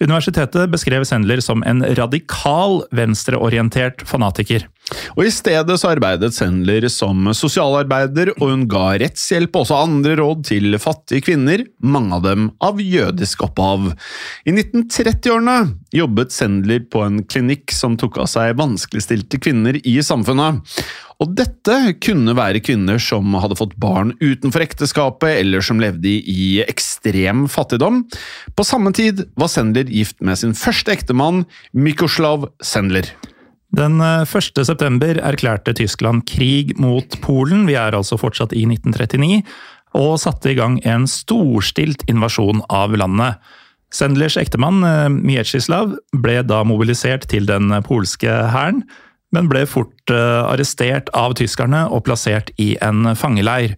Universitetet 0.01 0.71
beskrev 0.73 1.05
Sendler 1.05 1.43
som 1.45 1.61
en 1.69 1.83
radikal 1.97 2.79
venstreorientert 2.97 4.01
fanatiker. 4.09 4.65
Og 5.13 5.27
I 5.27 5.33
stedet 5.35 5.77
så 5.79 5.91
arbeidet 5.93 6.33
Sendler 6.35 6.87
som 6.93 7.29
sosialarbeider, 7.37 8.33
og 8.39 8.55
hun 8.55 8.65
ga 8.71 8.95
rettshjelp 9.03 9.53
og 9.53 9.67
også 9.67 9.83
andre 9.85 10.17
råd 10.19 10.47
til 10.49 10.79
fattige 10.81 11.27
kvinner, 11.29 11.67
mange 11.85 12.17
av 12.17 12.25
dem 12.25 12.49
av 12.65 12.81
jødisk 12.81 13.45
opphav. 13.45 13.91
I 14.49 14.57
1930-årene 14.57 15.59
jobbet 15.95 16.33
Sendler 16.33 16.87
på 16.89 17.05
en 17.05 17.21
klinikk 17.29 17.77
som 17.77 18.01
tok 18.01 18.23
av 18.25 18.33
seg 18.33 18.57
vanskeligstilte 18.61 19.43
kvinner 19.43 19.77
i 19.85 19.99
samfunnet. 20.05 20.65
Og 21.21 21.35
dette 21.37 21.75
kunne 22.01 22.33
være 22.37 22.63
kvinner 22.65 23.01
som 23.03 23.35
hadde 23.43 23.59
fått 23.59 23.75
barn 23.81 24.15
utenfor 24.23 24.65
ekteskapet, 24.65 25.43
eller 25.43 25.65
som 25.65 25.81
levde 25.83 26.09
i 26.09 26.63
ekstrem 26.65 27.45
fattigdom. 27.53 28.07
På 28.57 28.65
samme 28.65 28.93
tid 28.97 29.27
var 29.37 29.51
Sendler 29.53 29.91
gift 29.93 30.17
med 30.25 30.41
sin 30.41 30.57
første 30.57 30.95
ektemann, 30.97 31.45
Mikoslav 31.77 32.49
Sendler. 32.65 33.11
Den 33.77 34.01
1. 34.01 34.33
Eh, 34.59 34.65
september 34.65 35.21
erklærte 35.21 35.77
Tyskland 35.77 36.25
krig 36.27 36.73
mot 36.81 37.21
Polen, 37.23 37.69
vi 37.69 37.77
er 37.79 37.95
altså 37.95 38.19
fortsatt 38.19 38.57
i 38.57 38.65
1939, 38.67 39.45
og 40.01 40.17
satte 40.23 40.51
i 40.51 40.57
gang 40.57 40.81
en 40.89 41.05
storstilt 41.11 42.03
invasjon 42.11 42.65
av 42.73 42.97
landet. 42.97 43.37
Sendlers 43.93 44.39
ektemann, 44.41 44.83
eh, 44.85 45.93
ble 46.17 46.43
da 46.43 46.65
mobilisert 46.65 47.29
til 47.29 47.45
den 47.47 47.69
polske 47.85 48.27
hæren, 48.27 48.85
men 49.35 49.51
ble 49.51 49.65
fort 49.71 50.13
eh, 50.15 50.43
arrestert 50.45 51.11
av 51.17 51.37
tyskerne 51.39 51.87
og 51.89 52.05
plassert 52.09 52.53
i 52.59 52.75
en 52.85 53.15
fangeleir. 53.17 53.77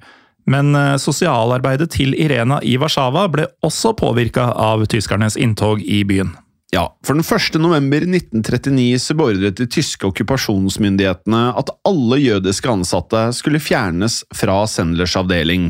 Men 0.50 0.74
sosialarbeidet 0.98 1.92
til 1.94 2.16
Irena 2.18 2.56
i 2.66 2.72
Warszawa 2.74 3.28
ble 3.30 3.44
også 3.62 3.92
påvirka 3.94 4.48
av 4.58 4.82
tyskernes 4.90 5.36
inntog 5.38 5.84
i 5.86 6.00
byen. 6.02 6.32
Ja, 6.74 6.86
for 7.04 7.12
den 7.12 7.20
1. 7.20 7.60
november 7.60 8.00
1939 8.00 8.98
så 8.98 9.14
beordret 9.14 9.58
de 9.60 9.66
tyske 9.68 10.06
okkupasjonsmyndighetene 10.08 11.40
at 11.60 11.68
alle 11.84 12.16
jødiske 12.16 12.70
ansatte 12.72 13.26
skulle 13.36 13.60
fjernes 13.60 14.22
fra 14.32 14.62
Sendlers 14.64 15.12
avdeling. 15.20 15.66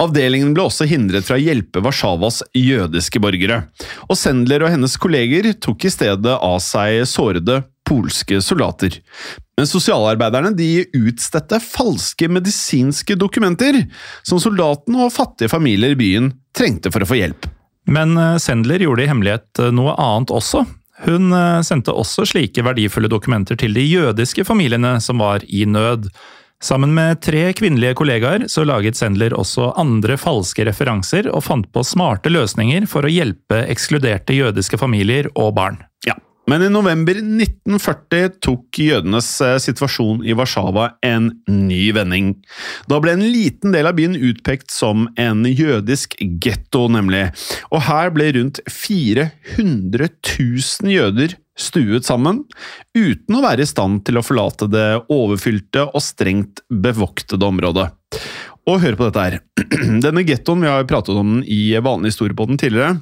Avdelingen 0.00 0.54
ble 0.56 0.64
også 0.64 0.88
hindret 0.88 1.28
fra 1.28 1.36
å 1.36 1.42
hjelpe 1.44 1.82
Warszawas 1.84 2.40
jødiske 2.56 3.20
borgere. 3.20 3.66
Og 4.08 4.16
Sendler 4.16 4.64
og 4.64 4.72
hennes 4.72 4.96
kolleger 4.96 5.50
tok 5.60 5.84
i 5.84 5.92
stedet 5.92 6.38
av 6.40 6.56
seg 6.64 7.02
sårede 7.04 7.60
polske 7.86 8.40
soldater. 8.42 8.98
Men 9.56 9.68
sosialarbeiderne 9.70 10.52
de 10.56 10.84
utstedte 10.98 11.60
falske 11.62 12.28
medisinske 12.28 13.16
dokumenter, 13.16 13.84
som 14.26 14.40
soldatene 14.42 15.06
og 15.06 15.14
fattige 15.14 15.52
familier 15.52 15.94
i 15.94 16.00
byen 16.00 16.32
trengte 16.56 16.92
for 16.92 17.04
å 17.04 17.08
få 17.08 17.20
hjelp. 17.22 17.48
Men 17.86 18.16
eh, 18.18 18.36
Sendler 18.42 18.82
gjorde 18.82 19.06
i 19.06 19.10
hemmelighet 19.10 19.62
eh, 19.62 19.72
noe 19.74 19.94
annet 20.02 20.32
også. 20.34 20.64
Hun 21.06 21.30
eh, 21.32 21.60
sendte 21.66 21.94
også 21.94 22.26
slike 22.28 22.64
verdifulle 22.66 23.10
dokumenter 23.12 23.58
til 23.60 23.76
de 23.76 23.84
jødiske 23.86 24.44
familiene 24.48 24.96
som 25.04 25.22
var 25.22 25.46
i 25.46 25.64
nød. 25.68 26.10
Sammen 26.62 26.94
med 26.96 27.20
tre 27.20 27.50
kvinnelige 27.52 27.94
kollegaer 27.98 28.46
så 28.48 28.64
laget 28.64 28.96
Sendler 28.96 29.34
også 29.36 29.74
andre 29.76 30.16
falske 30.18 30.64
referanser 30.64 31.28
og 31.28 31.44
fant 31.44 31.68
på 31.72 31.84
smarte 31.84 32.32
løsninger 32.32 32.88
for 32.88 33.04
å 33.04 33.12
hjelpe 33.12 33.60
ekskluderte 33.68 34.38
jødiske 34.38 34.80
familier 34.80 35.28
og 35.34 35.52
barn. 35.58 35.82
Men 36.46 36.62
i 36.62 36.68
november 36.70 37.18
1940 37.18 38.36
tok 38.44 38.78
jødenes 38.78 39.28
eh, 39.42 39.56
situasjon 39.62 40.20
i 40.22 40.34
Warszawa 40.38 40.92
en 41.06 41.32
ny 41.50 41.88
vending. 41.96 42.36
Da 42.86 43.00
ble 43.02 43.16
en 43.16 43.24
liten 43.24 43.74
del 43.74 43.88
av 43.90 43.96
byen 43.98 44.14
utpekt 44.14 44.70
som 44.70 45.08
en 45.18 45.42
jødisk 45.48 46.14
getto, 46.42 46.84
nemlig. 46.92 47.24
Og 47.74 47.82
her 47.88 48.14
ble 48.14 48.30
rundt 48.38 48.62
400 48.70 50.08
000 50.22 50.94
jøder 50.94 51.34
stuet 51.58 52.06
sammen, 52.06 52.44
uten 52.94 53.38
å 53.38 53.42
være 53.42 53.64
i 53.64 53.68
stand 53.68 54.04
til 54.06 54.20
å 54.20 54.24
forlate 54.24 54.68
det 54.70 54.88
overfylte 55.10 55.88
og 55.88 56.04
strengt 56.04 56.62
bevoktede 56.70 57.48
området. 57.48 57.88
Og 58.66 58.80
hør 58.82 58.98
på 58.98 59.08
dette 59.08 59.24
her. 59.24 59.38
Denne 60.04 60.22
gettoen, 60.26 60.62
vi 60.62 60.70
har 60.70 60.86
pratet 60.86 61.16
om 61.16 61.40
i 61.42 61.74
vanlig 61.82 62.12
historie 62.12 62.36
på 62.36 62.46
den 62.50 62.60
tidligere, 62.60 63.00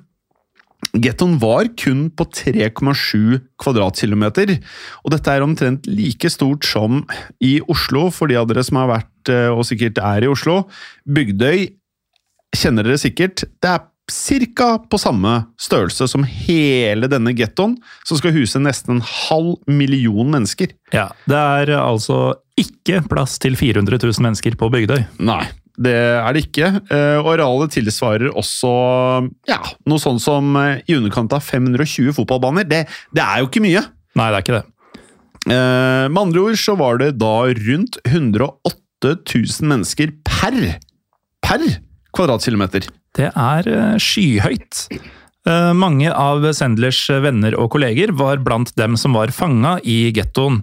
Gettoen 0.94 1.38
var 1.42 1.68
kun 1.80 2.06
på 2.14 2.26
3,7 2.30 3.40
kvadratkilometer, 3.60 4.54
og 5.02 5.14
dette 5.14 5.32
er 5.32 5.44
omtrent 5.44 5.88
like 5.90 6.30
stort 6.30 6.66
som 6.68 7.02
i 7.42 7.56
Oslo, 7.70 8.06
for 8.14 8.30
de 8.30 8.38
av 8.38 8.46
dere 8.50 8.62
som 8.66 8.78
har 8.82 8.92
vært 8.92 9.32
eh, 9.32 9.50
og 9.50 9.66
sikkert 9.66 9.98
er 9.98 10.26
i 10.26 10.30
Oslo. 10.30 10.62
Bygdøy 11.10 11.66
kjenner 12.54 12.86
dere 12.86 13.00
sikkert. 13.02 13.42
Det 13.58 13.72
er 13.72 13.82
ca. 14.54 14.68
på 14.78 15.00
samme 15.00 15.32
størrelse 15.58 16.06
som 16.12 16.26
hele 16.28 17.08
denne 17.08 17.32
gettoen, 17.34 17.78
som 18.06 18.20
skal 18.20 18.34
huse 18.36 18.60
nesten 18.60 18.98
en 18.98 19.04
halv 19.04 19.56
million 19.66 20.30
mennesker. 20.30 20.76
Ja, 20.92 21.08
Det 21.26 21.36
er 21.36 21.74
altså 21.80 22.36
ikke 22.60 23.02
plass 23.08 23.38
til 23.42 23.56
400 23.56 23.98
000 23.98 24.22
mennesker 24.22 24.54
på 24.54 24.70
Bygdøy. 24.70 25.06
Nei, 25.18 25.42
det 25.74 25.94
er 25.94 26.36
det 26.36 26.44
ikke. 26.46 26.68
Eh, 26.86 27.16
og 27.18 27.32
arealet 27.34 27.72
tilsvarer 27.74 28.30
også 28.30 28.70
ja, 29.50 29.58
noe 29.90 30.02
sånn 30.02 30.20
som 30.22 30.54
eh, 30.60 30.84
i 30.86 30.96
underkant 30.98 31.34
av 31.34 31.42
520 31.42 32.14
fotballbaner. 32.14 32.68
Det, 32.70 32.84
det, 33.14 33.24
er 33.24 33.42
jo 33.42 33.50
ikke 33.50 33.64
mye! 33.64 33.82
Nei, 34.14 34.28
det 34.30 34.38
er 34.38 34.44
ikke 34.44 34.60
det. 34.60 34.64
Eh, 35.44 36.04
med 36.12 36.20
andre 36.22 36.44
ord 36.44 36.60
så 36.60 36.76
var 36.78 37.02
det 37.02 37.16
da 37.18 37.34
rundt 37.58 37.98
108 38.06 39.16
000 39.16 39.72
mennesker 39.72 40.14
per, 40.26 40.60
per 41.44 41.66
kvadratkilometer. 42.14 42.86
Det 43.14 43.28
er 43.30 43.98
skyhøyt. 44.02 44.86
Mange 45.76 46.08
av 46.08 46.46
Sendlers 46.56 47.02
venner 47.20 47.54
og 47.60 47.68
kolleger 47.74 48.14
var 48.16 48.40
blant 48.42 48.72
dem 48.80 48.96
som 48.98 49.14
var 49.14 49.30
fanga 49.34 49.76
i 49.84 50.08
gettoen. 50.16 50.62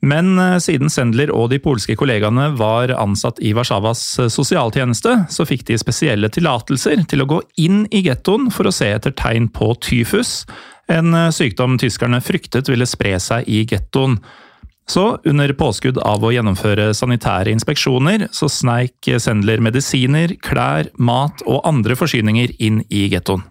Men 0.00 0.38
eh, 0.38 0.56
siden 0.62 0.92
Sendler 0.92 1.32
og 1.34 1.48
de 1.52 1.58
polske 1.62 1.96
kollegaene 1.98 2.52
var 2.58 2.92
ansatt 2.94 3.40
i 3.42 3.50
Warszawas 3.56 4.02
eh, 4.22 4.30
sosialtjeneste, 4.30 5.14
så 5.32 5.46
fikk 5.48 5.66
de 5.70 5.78
spesielle 5.80 6.30
tillatelser 6.30 7.02
til 7.10 7.24
å 7.24 7.28
gå 7.32 7.40
inn 7.58 7.84
i 7.90 8.04
gettoen 8.06 8.52
for 8.54 8.68
å 8.68 8.74
se 8.74 8.92
etter 8.94 9.14
tegn 9.18 9.50
på 9.50 9.72
tyfus, 9.82 10.44
en 10.88 11.14
eh, 11.14 11.30
sykdom 11.34 11.78
tyskerne 11.80 12.20
fryktet 12.24 12.70
ville 12.70 12.86
spre 12.88 13.16
seg 13.20 13.48
i 13.50 13.64
gettoen. 13.68 14.20
Så, 14.88 15.18
under 15.28 15.52
påskudd 15.52 15.98
av 16.00 16.22
å 16.24 16.30
gjennomføre 16.32 16.86
sanitære 16.96 17.52
inspeksjoner, 17.52 18.26
så 18.32 18.48
sneik 18.48 18.94
Sendler 19.20 19.60
medisiner, 19.60 20.32
klær, 20.44 20.88
mat 20.96 21.42
og 21.44 21.60
andre 21.68 21.92
forsyninger 21.98 22.54
inn 22.64 22.80
i 22.88 23.02
gettoen. 23.12 23.42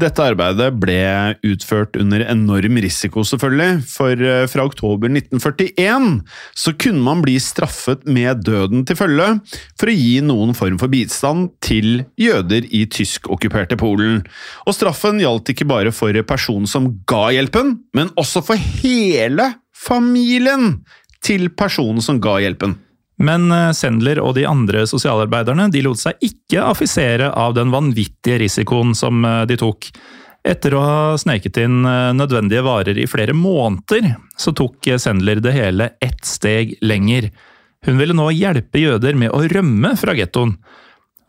Dette 0.00 0.24
arbeidet 0.24 0.70
ble 0.80 0.96
utført 1.44 1.98
under 2.00 2.24
enorm 2.24 2.80
risiko, 2.80 3.26
selvfølgelig, 3.28 3.82
for 3.90 4.24
eh, 4.24 4.46
fra 4.48 4.64
oktober 4.64 5.12
1941 5.12 6.08
så 6.56 6.72
kunne 6.80 7.04
man 7.04 7.20
bli 7.24 7.36
straffet 7.44 8.08
med 8.08 8.40
døden 8.46 8.86
til 8.88 8.96
følge 8.96 9.28
for 9.76 9.92
å 9.92 9.96
gi 9.96 10.16
noen 10.24 10.56
form 10.56 10.80
for 10.80 10.92
bistand 10.92 11.52
til 11.64 12.06
jøder 12.20 12.70
i 12.72 12.86
tysk-okkuperte 12.88 13.76
Polen. 13.80 14.22
Og 14.64 14.76
straffen 14.76 15.20
gjaldt 15.20 15.52
ikke 15.52 15.68
bare 15.68 15.92
for 15.92 16.16
personen 16.24 16.68
som 16.70 16.88
ga 17.08 17.28
hjelpen, 17.36 17.76
men 17.96 18.12
også 18.16 18.44
for 18.48 18.56
hele 18.80 19.52
familien 19.76 20.80
til 21.24 21.50
personen 21.54 22.02
som 22.04 22.20
ga 22.22 22.38
hjelpen. 22.42 22.76
Men 23.22 23.48
eh, 23.52 23.72
Sendler 23.76 24.20
og 24.20 24.34
de 24.36 24.44
andre 24.48 24.84
sosialarbeiderne 24.88 25.70
de 25.72 25.82
lot 25.86 26.00
seg 26.00 26.20
ikke 26.24 26.64
affisere 26.68 27.30
av 27.32 27.56
den 27.56 27.72
vanvittige 27.72 28.40
risikoen 28.44 28.94
som 28.96 29.24
eh, 29.24 29.42
de 29.48 29.58
tok. 29.60 29.88
Etter 30.46 30.76
å 30.76 30.82
ha 30.84 31.18
sneket 31.18 31.58
inn 31.62 31.80
eh, 31.88 32.12
nødvendige 32.16 32.64
varer 32.66 32.98
i 33.00 33.08
flere 33.10 33.34
måneder, 33.36 34.14
så 34.36 34.52
tok 34.56 34.92
Sendler 35.00 35.40
det 35.42 35.56
hele 35.56 35.90
ett 36.04 36.24
steg 36.28 36.76
lenger. 36.84 37.30
Hun 37.86 38.00
ville 38.00 38.16
nå 38.16 38.28
hjelpe 38.34 38.82
jøder 38.82 39.16
med 39.18 39.32
å 39.32 39.44
rømme 39.48 39.94
fra 39.98 40.16
gettoen. 40.16 40.56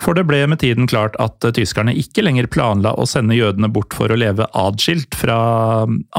For 0.04 0.14
det 0.14 0.28
ble 0.30 0.44
med 0.46 0.60
tiden 0.62 0.86
klart 0.90 1.16
at 1.22 1.42
tyskerne 1.58 1.96
ikke 1.98 2.22
lenger 2.22 2.50
planla 2.54 2.92
å 2.94 3.08
sende 3.10 3.38
jødene 3.38 3.70
bort 3.74 3.96
for 3.98 4.14
å 4.14 4.18
leve 4.20 4.46
adskilt 4.54 5.18
fra 5.18 5.38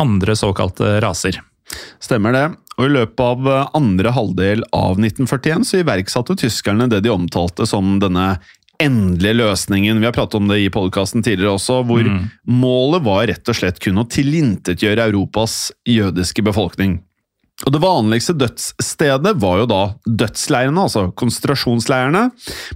andre 0.00 0.34
såkalte 0.38 0.96
raser. 1.04 1.38
Stemmer 2.02 2.34
det. 2.34 2.46
Og 2.78 2.86
I 2.86 2.92
løpet 2.94 3.24
av 3.24 3.48
andre 3.76 4.12
halvdel 4.14 4.62
av 4.76 5.00
1941 5.00 5.66
så 5.66 5.80
iverksatte 5.82 6.36
tyskerne 6.38 6.86
det 6.90 7.02
de 7.04 7.10
omtalte 7.10 7.66
som 7.66 7.96
denne 8.02 8.36
endelige 8.78 9.40
løsningen. 9.40 9.98
Vi 9.98 10.06
har 10.06 10.14
pratet 10.14 10.38
om 10.38 10.46
det 10.50 10.60
i 10.62 10.70
podkasten 10.70 11.24
tidligere 11.26 11.56
også, 11.56 11.80
hvor 11.88 12.06
målet 12.46 13.02
var 13.02 13.26
rett 13.30 13.50
og 13.50 13.58
slett 13.58 13.82
kun 13.82 13.98
å 13.98 14.06
tilintetgjøre 14.06 15.08
Europas 15.10 15.72
jødiske 15.88 16.44
befolkning. 16.46 17.00
Og 17.66 17.74
Det 17.74 17.80
vanligste 17.82 18.36
dødsstedet 18.38 19.32
var 19.42 19.56
jo 19.58 19.66
da 19.66 19.80
dødsleirene, 20.06 20.84
altså 20.84 21.08
konsentrasjonsleirene. 21.18 22.28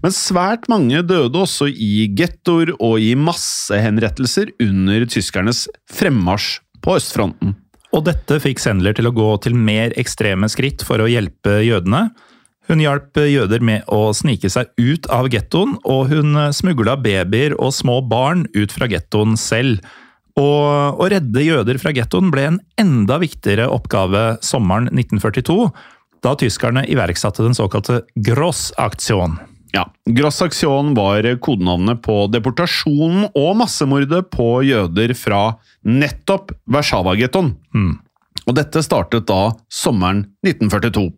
Men 0.02 0.16
svært 0.16 0.66
mange 0.72 1.04
døde 1.06 1.44
også 1.44 1.68
i 1.70 2.08
gettoer 2.18 2.74
og 2.80 2.98
i 2.98 3.12
massehenrettelser 3.14 4.50
under 4.58 5.06
tyskernes 5.06 5.68
fremmarsj 5.86 6.56
på 6.82 6.98
østfronten. 6.98 7.54
Og 7.92 8.04
dette 8.06 8.38
fikk 8.40 8.60
Sendler 8.62 8.96
til 8.96 9.08
å 9.08 9.14
gå 9.14 9.28
til 9.44 9.56
mer 9.56 9.92
ekstreme 10.00 10.48
skritt 10.48 10.84
for 10.86 11.02
å 11.02 11.08
hjelpe 11.10 11.60
jødene. 11.60 12.06
Hun 12.70 12.80
hjalp 12.80 13.18
jøder 13.18 13.60
med 13.64 13.88
å 13.90 14.12
snike 14.16 14.48
seg 14.52 14.70
ut 14.80 15.08
av 15.12 15.28
gettoen, 15.32 15.74
og 15.84 16.12
hun 16.12 16.38
smugla 16.54 16.94
babyer 16.96 17.56
og 17.58 17.74
små 17.76 17.98
barn 18.06 18.46
ut 18.54 18.72
fra 18.72 18.88
gettoen 18.88 19.36
selv. 19.40 19.82
Og 20.40 21.02
å 21.02 21.08
redde 21.12 21.44
jøder 21.44 21.80
fra 21.82 21.92
gettoen 21.92 22.30
ble 22.32 22.46
en 22.48 22.60
enda 22.80 23.18
viktigere 23.20 23.68
oppgave 23.68 24.38
sommeren 24.46 24.88
1942, 24.94 25.66
da 26.22 26.36
tyskerne 26.38 26.86
iverksatte 26.88 27.44
den 27.44 27.58
såkalte 27.58 28.04
Gross-aksjon. 28.14 29.36
Ja, 29.74 29.86
Gross-aksjon 30.08 30.94
var 30.96 31.26
kodenavnet 31.44 32.00
på 32.04 32.24
deportasjonen 32.32 33.28
og 33.32 33.52
massemordet 33.60 34.26
på 34.32 34.48
jøder 34.68 35.12
fra 35.18 35.42
nettopp 35.84 36.52
Warszawa-gettoen. 36.70 37.54
Og 38.42 38.56
Dette 38.58 38.82
startet 38.82 39.28
da 39.28 39.52
sommeren 39.70 40.24
1942. 40.42 41.12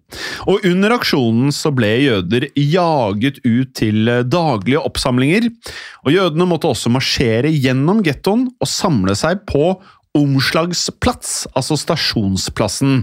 Og 0.51 0.67
Under 0.69 0.93
aksjonen 0.99 1.53
så 1.57 1.73
ble 1.73 1.89
jøder 2.03 2.49
jaget 2.59 3.41
ut 3.45 3.73
til 3.75 4.11
daglige 4.29 4.83
oppsamlinger. 4.85 5.49
og 6.05 6.13
Jødene 6.13 6.47
måtte 6.47 6.69
også 6.69 6.93
marsjere 6.93 7.49
gjennom 7.49 8.03
gettoen 8.05 8.51
og 8.61 8.69
samle 8.69 9.17
seg 9.17 9.41
på 9.49 9.81
omslagsplats, 10.15 11.45
altså 11.59 11.77
stasjonsplassen. 11.79 13.03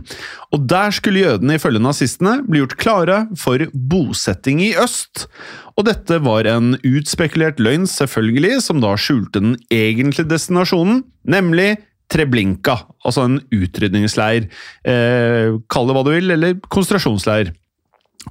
Og 0.55 0.67
Der 0.69 0.93
skulle 0.95 1.25
jødene 1.25 1.57
ifølge 1.59 1.81
nazistene 1.83 2.37
bli 2.47 2.61
gjort 2.61 2.77
klare 2.79 3.17
for 3.39 3.63
bosetting 3.73 4.61
i 4.63 4.71
øst. 4.79 5.27
Og 5.75 5.87
dette 5.87 6.21
var 6.23 6.47
en 6.47 6.75
utspekulert 6.87 7.59
løgn, 7.59 7.87
selvfølgelig, 7.89 8.61
som 8.63 8.81
da 8.83 8.95
skjulte 8.95 9.39
den 9.39 9.55
egentlige 9.71 10.29
destinasjonen, 10.31 11.03
nemlig 11.27 11.75
Treblinka, 12.11 12.75
altså 13.07 13.23
en 13.23 13.37
utrydningsleir. 13.55 14.49
Eh, 14.83 15.55
Kall 15.71 15.87
det 15.87 15.95
hva 15.95 16.03
du 16.03 16.11
vil, 16.11 16.33
eller 16.33 16.57
konsentrasjonsleir. 16.67 17.53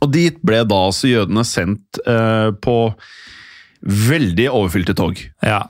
Og 0.05 0.13
dit 0.13 0.37
ble 0.47 0.61
da 0.69 0.81
altså 0.91 1.09
jødene 1.09 1.45
sendt 1.49 2.01
eh, 2.05 2.51
på 2.61 2.77
veldig 3.81 4.51
overfylte 4.53 4.95
tog. 4.99 5.21
Ja. 5.41 5.65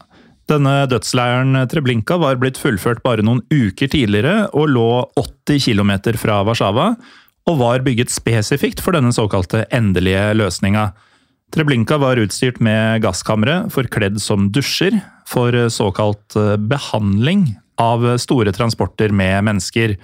Denne 0.50 0.83
dødsleiren 0.90 1.54
Treblinka 1.71 2.16
var 2.19 2.40
blitt 2.40 2.59
fullført 2.59 3.04
bare 3.04 3.23
noen 3.23 3.45
uker 3.52 3.90
tidligere 3.92 4.49
og 4.50 4.73
lå 4.73 4.88
80 5.21 5.62
km 5.69 5.92
fra 6.19 6.40
Warszawa, 6.47 6.95
og 7.47 7.61
var 7.61 7.85
bygget 7.87 8.11
spesifikt 8.11 8.83
for 8.83 8.97
denne 8.97 9.14
såkalte 9.14 9.62
endelige 9.75 10.33
løsninga. 10.40 10.90
Treblinka 11.54 11.99
var 12.02 12.19
utstyrt 12.23 12.59
med 12.62 13.02
gasskamre 13.04 13.64
forkledd 13.75 14.18
som 14.22 14.51
dusjer 14.55 14.98
for 15.31 15.55
såkalt 15.70 16.35
behandling 16.70 17.53
av 17.81 18.05
store 18.22 18.53
transporter 18.55 19.14
med 19.14 19.46
mennesker. 19.46 19.96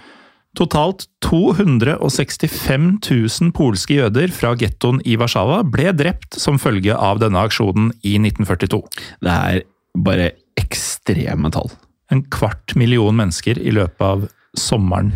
Totalt 0.56 1.08
265 1.26 2.90
000 3.02 3.54
polske 3.54 3.98
jøder 3.98 4.30
fra 4.32 4.54
gettoen 4.58 5.02
i 5.04 5.18
Warszawa 5.20 5.64
ble 5.68 5.90
drept 5.94 6.38
som 6.40 6.58
følge 6.58 6.94
av 6.94 7.20
denne 7.20 7.42
aksjonen 7.50 7.90
i 8.00 8.16
1942. 8.22 8.86
Det 9.26 9.34
er 9.34 9.66
bare 10.04 10.30
ekstreme 10.60 11.50
tall. 11.54 11.70
En 12.12 12.22
kvart 12.32 12.76
million 12.78 13.16
mennesker 13.16 13.58
i 13.58 13.72
løpet 13.74 14.02
av 14.06 14.26
sommeren 14.56 15.12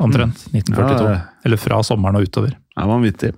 omtrent. 0.00 0.46
1942. 0.50 1.04
Ja, 1.04 1.12
ja. 1.12 1.20
Eller 1.44 1.60
fra 1.60 1.82
sommeren 1.86 2.20
og 2.20 2.28
utover. 2.28 2.56
Det 2.56 2.84
er 2.84 2.90
vanvittig. 2.90 3.34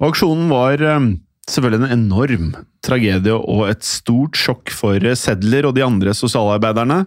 Og 0.00 0.10
aksjonen 0.10 0.50
var 0.50 0.82
eh, 0.82 1.08
selvfølgelig 1.50 1.86
en 1.86 1.96
enorm 1.96 2.52
tragedie 2.82 3.34
og 3.34 3.64
et 3.68 3.84
stort 3.86 4.38
sjokk 4.38 4.72
for 4.74 5.04
Sedler 5.18 5.68
og 5.68 5.76
de 5.76 5.84
andre 5.86 6.14
sosialarbeiderne, 6.16 7.04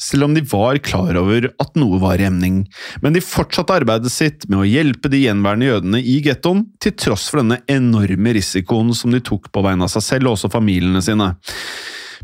selv 0.00 0.26
om 0.26 0.36
de 0.36 0.44
var 0.48 0.80
klar 0.84 1.18
over 1.20 1.50
at 1.50 1.76
noe 1.80 2.00
var 2.00 2.20
i 2.20 2.28
emning. 2.28 2.62
Men 3.04 3.16
de 3.16 3.24
fortsatte 3.24 3.76
arbeidet 3.82 4.12
sitt 4.14 4.48
med 4.48 4.62
å 4.62 4.68
hjelpe 4.68 5.12
de 5.12 5.22
gjenværende 5.26 5.68
jødene 5.68 6.00
i 6.00 6.18
gettoen, 6.24 6.66
til 6.80 6.96
tross 6.96 7.28
for 7.28 7.42
denne 7.42 7.60
enorme 7.70 8.36
risikoen 8.36 8.94
som 8.96 9.12
de 9.12 9.22
tok 9.24 9.50
på 9.52 9.64
vegne 9.66 9.84
av 9.86 9.92
seg 9.92 10.06
selv 10.06 10.30
og 10.30 10.38
også 10.38 10.52
familiene 10.52 11.04
sine. 11.04 11.34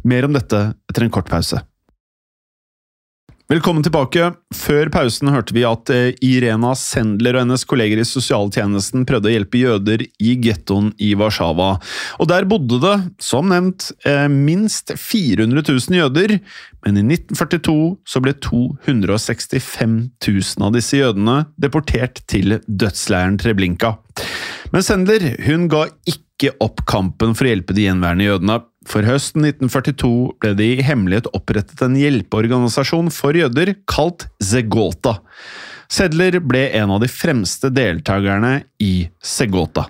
Mer 0.07 0.29
om 0.29 0.37
dette 0.37 0.69
etter 0.87 1.03
en 1.03 1.11
kort 1.11 1.31
pause. 1.31 1.59
Velkommen 3.47 3.85
tilbake. 3.87 4.33
Før 4.59 4.89
pausen 4.91 5.31
hørte 5.31 5.55
vi 5.55 5.63
at 5.67 5.91
eh, 5.95 6.17
Irena 6.27 6.73
Sendler 6.79 7.37
og 7.37 7.45
hennes 7.45 7.63
kolleger 7.67 8.01
i 8.03 8.07
sosialtjenesten 8.07 9.05
prøvde 9.07 9.31
å 9.31 9.35
hjelpe 9.37 9.61
jøder 9.61 10.03
i 10.03 10.33
gettoen 10.43 10.89
i 10.99 11.13
Warszawa. 11.19 11.77
Og 12.19 12.27
der 12.27 12.49
bodde 12.51 12.81
det, 12.83 12.97
som 13.23 13.47
nevnt, 13.53 13.93
eh, 14.03 14.27
minst 14.31 14.91
400 14.99 15.63
000 15.63 15.99
jøder, 16.01 16.37
men 16.83 16.99
i 16.99 17.07
1942 17.07 17.77
så 18.03 18.23
ble 18.23 18.35
265 18.43 19.97
000 20.27 20.67
av 20.67 20.75
disse 20.75 20.99
jødene 20.99 21.39
deportert 21.55 22.25
til 22.27 22.59
dødsleiren 22.67 23.39
Treblinka. 23.43 23.95
Men 24.75 24.83
Sendler 24.83 25.37
hun 25.47 25.71
ga 25.71 25.87
ikke 26.03 26.51
opp 26.63 26.83
kampen 26.91 27.39
for 27.39 27.47
å 27.47 27.55
hjelpe 27.55 27.79
de 27.79 27.87
gjenværende 27.87 28.27
jødene. 28.27 28.59
For 28.87 29.07
høsten 29.07 29.45
1942 29.49 30.39
ble 30.43 30.53
det 30.59 30.67
i 30.77 30.85
hemmelighet 30.87 31.29
opprettet 31.35 31.83
en 31.83 31.97
hjelpeorganisasjon 31.99 33.11
for 33.15 33.37
jøder 33.37 33.75
kalt 33.91 34.29
Zegota. 34.43 35.19
Sedler 35.91 36.39
ble 36.43 36.69
en 36.79 36.95
av 36.95 37.03
de 37.03 37.11
fremste 37.11 37.71
deltakerne 37.75 38.61
i 38.83 39.09
Segota. 39.23 39.89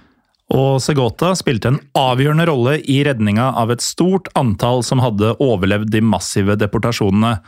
Og 0.55 0.79
Segota 0.83 1.33
spilte 1.37 1.73
en 1.73 1.81
avgjørende 1.99 2.47
rolle 2.49 2.77
i 2.87 3.01
redninga 3.05 3.51
av 3.59 3.73
et 3.75 3.85
stort 3.85 4.31
antall 4.39 4.85
som 4.87 5.03
hadde 5.03 5.35
overlevd 5.43 5.91
de 5.93 6.03
massive 6.05 6.57
deportasjonene. 6.61 7.41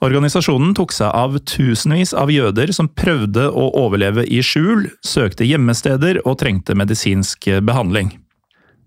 Organisasjonen 0.00 0.72
tok 0.78 0.94
seg 0.96 1.12
av 1.12 1.36
tusenvis 1.44 2.14
av 2.16 2.32
jøder 2.32 2.72
som 2.72 2.88
prøvde 2.88 3.50
å 3.52 3.66
overleve 3.82 4.24
i 4.24 4.40
skjul, 4.40 4.88
søkte 5.04 5.44
gjemmesteder 5.44 6.22
og 6.24 6.38
trengte 6.40 6.78
medisinsk 6.78 7.50
behandling. 7.60 8.14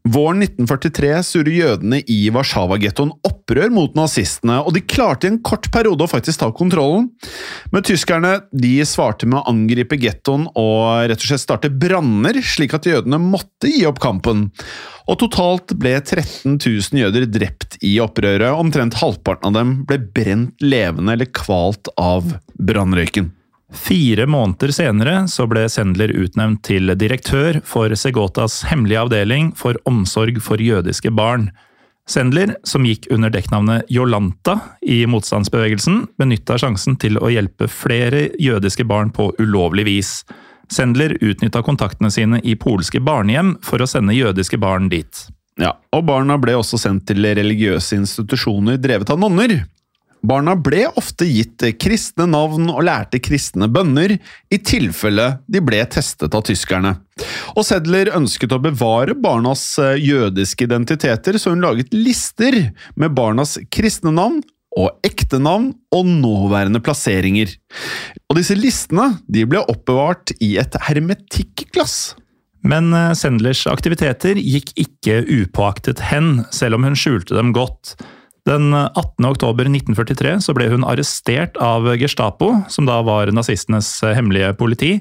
Våren 0.04 0.42
1943 0.44 1.12
surrer 1.24 1.54
jødene 1.56 2.02
i 2.12 2.26
Warszawa-gettoen 2.36 3.14
opprør 3.24 3.70
mot 3.72 3.94
nazistene, 3.96 4.58
og 4.60 4.76
de 4.76 4.82
klarte 4.84 5.30
i 5.30 5.32
en 5.32 5.38
kort 5.40 5.70
periode 5.72 6.04
å 6.04 6.12
faktisk 6.12 6.42
ta 6.42 6.50
kontrollen. 6.52 7.06
Men 7.72 7.86
tyskerne 7.88 8.34
de 8.52 8.74
svarte 8.84 9.30
med 9.30 9.40
å 9.40 9.54
angripe 9.54 9.96
gettoen 10.02 10.50
og 10.60 11.08
rett 11.08 11.24
og 11.24 11.30
slett 11.30 11.46
starte 11.46 11.72
branner, 11.72 12.36
slik 12.44 12.76
at 12.76 12.90
jødene 12.90 13.22
måtte 13.24 13.72
gi 13.72 13.86
opp 13.88 14.02
kampen. 14.04 14.50
Og 15.08 15.22
totalt 15.24 15.72
ble 15.80 15.96
13 16.02 16.58
000 16.60 17.00
jøder 17.00 17.30
drept 17.32 17.80
i 17.80 17.96
opprøret, 18.04 18.52
omtrent 18.60 19.00
halvparten 19.00 19.54
av 19.54 19.56
dem 19.56 19.72
ble 19.88 20.02
brent 20.04 20.68
levende 20.68 21.16
eller 21.16 21.32
kvalt 21.32 21.88
av 21.96 22.28
brannrøyken. 22.60 23.32
Fire 23.74 24.28
måneder 24.30 24.72
senere 24.72 25.16
så 25.28 25.48
ble 25.50 25.66
Sendler 25.72 26.14
utnevnt 26.14 26.62
til 26.68 26.94
direktør 27.00 27.58
for 27.66 27.94
Segotas 27.98 28.62
hemmelige 28.70 29.02
avdeling 29.02 29.52
for 29.58 29.80
omsorg 29.90 30.38
for 30.46 30.62
jødiske 30.62 31.12
barn. 31.12 31.50
Sendler, 32.10 32.58
som 32.68 32.84
gikk 32.86 33.08
under 33.16 33.32
dekknavnet 33.32 33.88
Jolanta 33.92 34.58
i 34.82 35.06
motstandsbevegelsen, 35.08 36.02
benytta 36.20 36.58
sjansen 36.60 36.98
til 37.00 37.18
å 37.18 37.32
hjelpe 37.32 37.70
flere 37.72 38.28
jødiske 38.44 38.86
barn 38.86 39.14
på 39.16 39.32
ulovlig 39.40 39.88
vis. 39.88 40.12
Sendler 40.72 41.16
utnytta 41.24 41.64
kontaktene 41.64 42.12
sine 42.12 42.42
i 42.44 42.58
polske 42.60 43.00
barnehjem 43.04 43.56
for 43.64 43.82
å 43.82 43.88
sende 43.90 44.16
jødiske 44.18 44.60
barn 44.60 44.90
dit. 44.92 45.26
Ja, 45.62 45.76
og 45.94 46.06
barna 46.10 46.38
ble 46.42 46.58
også 46.58 46.80
sendt 46.82 47.08
til 47.08 47.24
religiøse 47.24 47.98
institusjoner 48.02 48.80
drevet 48.82 49.12
av 49.14 49.22
nonner. 49.22 49.64
Barna 50.24 50.54
ble 50.56 50.86
ofte 50.96 51.26
gitt 51.28 51.66
kristne 51.84 52.30
navn 52.32 52.70
og 52.72 52.86
lærte 52.88 53.20
kristne 53.20 53.68
bønner, 53.68 54.16
i 54.48 54.60
tilfelle 54.64 55.26
de 55.52 55.60
ble 55.60 55.82
testet 55.92 56.36
av 56.36 56.46
tyskerne. 56.48 56.94
Og 57.58 57.68
Sedler 57.68 58.14
ønsket 58.16 58.56
å 58.56 58.62
bevare 58.64 59.18
barnas 59.20 59.66
eh, 59.84 60.00
jødiske 60.00 60.64
identiteter, 60.70 61.36
så 61.36 61.52
hun 61.52 61.66
laget 61.66 61.92
lister 61.92 62.56
med 62.96 63.16
barnas 63.18 63.58
kristne 63.74 64.16
navn 64.16 64.40
og 64.80 65.06
ekte 65.06 65.38
navn 65.44 65.74
og 65.94 66.08
nåværende 66.10 66.82
plasseringer. 66.82 67.52
Og 68.32 68.40
disse 68.40 68.56
listene 68.58 69.12
ble 69.28 69.62
oppbevart 69.68 70.34
i 70.40 70.56
et 70.62 70.80
hermetikkglass. 70.88 72.16
Men 72.64 72.94
eh, 72.96 73.12
Sendlers 73.20 73.68
aktiviteter 73.68 74.40
gikk 74.40 74.72
ikke 74.80 75.20
upåaktet 75.28 76.08
hen, 76.14 76.46
selv 76.56 76.80
om 76.80 76.88
hun 76.88 76.96
skjulte 76.96 77.36
dem 77.36 77.52
godt. 77.52 77.98
Den 78.44 78.74
18. 78.74 79.26
oktober 79.30 79.70
1943 79.70 80.34
så 80.44 80.56
ble 80.56 80.68
hun 80.74 80.84
arrestert 80.84 81.56
av 81.64 81.88
Gestapo, 81.96 82.58
som 82.68 82.90
da 82.90 82.98
var 83.06 83.32
nazistenes 83.32 84.02
hemmelige 84.04 84.52
politi. 84.60 84.98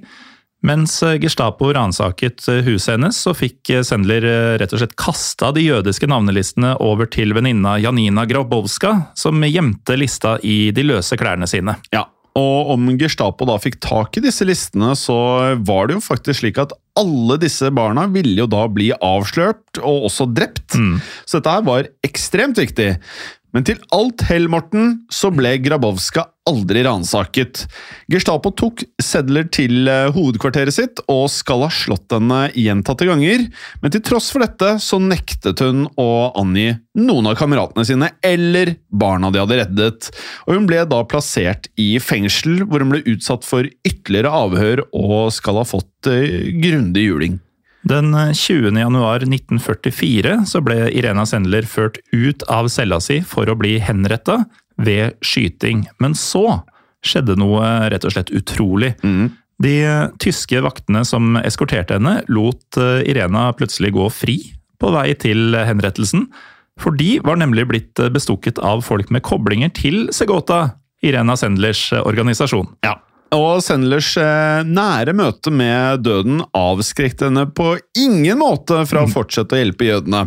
Mens 0.63 1.01
Gestapo 1.19 1.73
ransaket 1.75 2.47
huset 2.63 2.93
hennes, 2.95 3.19
så 3.19 3.35
fikk 3.35 3.73
Sendler 3.83 4.23
rett 4.63 4.71
og 4.71 4.79
slett 4.79 4.95
kasta 4.95 5.51
de 5.57 5.65
jødiske 5.65 6.07
navnelistene 6.07 6.77
over 6.79 7.11
til 7.11 7.35
venninna 7.35 7.81
Janina 7.83 8.29
Grabowska, 8.31 8.95
som 9.19 9.43
gjemte 9.43 9.99
lista 9.99 10.37
i 10.47 10.71
de 10.71 10.87
løse 10.87 11.19
klærne 11.19 11.51
sine. 11.51 11.75
Ja, 11.91 12.07
og 12.39 12.71
om 12.77 12.93
Gestapo 13.01 13.45
da 13.51 13.59
fikk 13.61 13.81
tak 13.83 14.17
i 14.17 14.23
disse 14.25 14.47
listene, 14.47 14.95
så 14.97 15.19
var 15.67 15.91
det 15.91 15.99
jo 15.99 16.05
faktisk 16.07 16.45
slik 16.45 16.63
at 16.63 16.79
alle 16.99 17.39
disse 17.41 17.71
barna 17.73 18.07
ville 18.13 18.37
jo 18.43 18.49
da 18.51 18.67
bli 18.69 18.91
avslørt 18.93 19.81
og 19.81 20.09
også 20.11 20.27
drept. 20.29 20.77
Så 21.25 21.39
dette 21.41 21.55
her 21.55 21.65
var 21.65 21.89
ekstremt 22.05 22.59
viktig. 22.61 22.91
Men 23.53 23.67
til 23.69 23.81
alt 23.93 24.25
hell, 24.31 24.49
Morten, 24.49 25.03
så 25.13 25.29
ble 25.35 25.59
Grabowska 25.61 26.25
aldri 26.49 26.83
ransaket. 26.83 27.67
Gestapo 28.11 28.51
tok 28.59 28.83
Sedler 29.03 29.47
til 29.53 29.87
eh, 29.91 30.09
hovedkvarteret 30.15 30.75
sitt 30.75 31.03
og 31.13 31.29
skal 31.31 31.67
ha 31.67 31.69
slått 31.73 32.17
henne 32.17 32.47
gjentatte 32.57 33.07
ganger, 33.07 33.45
men 33.83 33.95
til 33.95 34.03
tross 34.09 34.33
for 34.35 34.43
dette 34.43 34.73
så 34.83 34.99
nektet 35.03 35.63
hun 35.63 35.85
å 36.01 36.33
angi 36.41 36.73
noen 36.99 37.31
av 37.31 37.37
kameratene 37.39 37.87
sine 37.87 38.11
eller 38.27 38.75
barna 38.89 39.31
de 39.31 39.43
hadde 39.43 39.61
reddet, 39.63 40.11
og 40.49 40.59
hun 40.59 40.67
ble 40.71 40.83
da 40.89 41.05
plassert 41.07 41.71
i 41.79 41.95
fengsel, 42.03 42.65
hvor 42.67 42.83
hun 42.83 42.97
ble 42.97 43.05
utsatt 43.15 43.47
for 43.47 43.69
ytterligere 43.87 44.33
avhør 44.43 44.87
og 44.91 45.31
skal 45.37 45.61
ha 45.61 45.69
fått 45.69 46.11
eh, 46.11 46.51
grundig 46.59 47.07
juling. 47.07 47.39
Den 47.83 48.15
20. 48.15 48.77
januar 48.79 49.25
1944 49.27 50.37
så 50.47 50.61
ble 50.63 50.87
Irena 50.95 51.25
Sendler 51.27 51.67
ført 51.67 51.99
ut 52.15 52.45
av 52.47 52.69
cella 52.71 53.01
si 53.03 53.21
for 53.27 53.51
å 53.51 53.57
bli 53.59 53.75
henretta 53.83 54.45
ved 54.79 55.19
skyting. 55.25 55.89
Men 55.99 56.15
så 56.19 56.63
skjedde 57.03 57.35
noe 57.41 57.91
rett 57.91 58.07
og 58.07 58.15
slett 58.15 58.31
utrolig. 58.31 58.95
De 59.63 59.75
tyske 60.23 60.63
vaktene 60.63 61.03
som 61.07 61.37
eskorterte 61.43 61.99
henne, 61.99 62.21
lot 62.31 62.79
eh, 62.79 63.03
Irena 63.11 63.51
plutselig 63.55 63.93
gå 63.95 64.09
fri 64.15 64.39
på 64.83 64.91
vei 64.95 65.13
til 65.19 65.55
henrettelsen. 65.55 66.29
For 66.81 66.95
de 66.99 67.19
var 67.23 67.39
nemlig 67.39 67.69
blitt 67.71 68.01
bestukket 68.15 68.59
av 68.63 68.83
folk 68.87 69.11
med 69.11 69.23
koblinger 69.27 69.71
til 69.75 70.07
Segota, 70.15 70.79
Irena 71.03 71.37
Sendlers 71.39 71.91
organisasjon. 71.99 72.71
Ja. 72.87 72.97
Og 73.33 73.63
Sendlers 73.65 74.11
eh, 74.21 74.61
nære 74.69 75.15
møte 75.17 75.49
med 75.55 76.03
døden 76.05 76.43
avskrekte 76.57 77.31
henne 77.31 77.47
på 77.49 77.79
ingen 77.97 78.37
måte 78.43 78.83
fra 78.89 79.07
å 79.07 79.09
fortsette 79.11 79.57
å 79.57 79.63
hjelpe 79.63 79.89
jødene. 79.89 80.27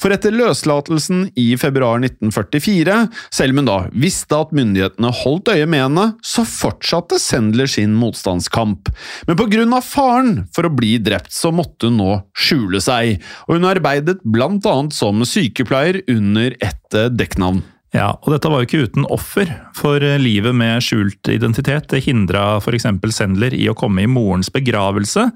For 0.00 0.12
etter 0.12 0.34
løslatelsen 0.36 1.30
i 1.40 1.46
februar 1.56 2.02
1944, 2.02 2.98
selv 3.32 3.54
om 3.54 3.62
hun 3.62 3.70
da 3.70 3.78
visste 3.96 4.36
at 4.36 4.52
myndighetene 4.56 5.14
holdt 5.22 5.54
øye 5.54 5.64
med 5.64 5.86
henne, 5.86 6.06
så 6.20 6.44
fortsatte 6.44 7.16
Sendler 7.22 7.70
sin 7.70 7.96
motstandskamp. 7.96 8.92
Men 9.24 9.72
av 9.72 9.86
faren 9.88 10.42
for 10.52 10.68
å 10.68 10.74
bli 10.74 10.98
drept, 11.00 11.32
så 11.32 11.48
måtte 11.54 11.88
hun 11.88 11.96
nå 12.02 12.18
skjule 12.36 12.82
seg, 12.84 13.22
og 13.48 13.56
hun 13.56 13.70
arbeidet 13.72 14.20
blant 14.20 14.68
annet 14.68 14.92
som 14.92 15.24
sykepleier 15.24 16.02
under 16.12 16.58
et 16.60 16.98
eh, 16.98 17.08
dekknavn. 17.08 17.64
Ja, 17.94 18.08
og 18.24 18.32
dette 18.34 18.50
var 18.50 18.58
jo 18.60 18.66
ikke 18.66 18.88
uten 18.88 19.04
offer, 19.14 19.50
for 19.78 20.02
livet 20.18 20.56
med 20.58 20.82
skjult 20.82 21.30
identitet 21.30 21.86
det 21.92 22.02
hindra 22.08 22.56
f.eks. 22.58 22.88
Sendler 23.14 23.54
i 23.54 23.68
å 23.70 23.76
komme 23.78 24.02
i 24.02 24.10
morens 24.10 24.50
begravelse, 24.50 25.28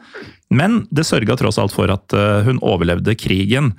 men 0.51 0.81
det 0.91 1.07
sørga 1.07 1.37
tross 1.39 1.61
alt 1.63 1.77
for 1.77 1.93
at 1.95 2.15
eh, 2.17 2.43
hun 2.49 2.59
overlevde 2.59 3.15
krigen. 3.21 3.77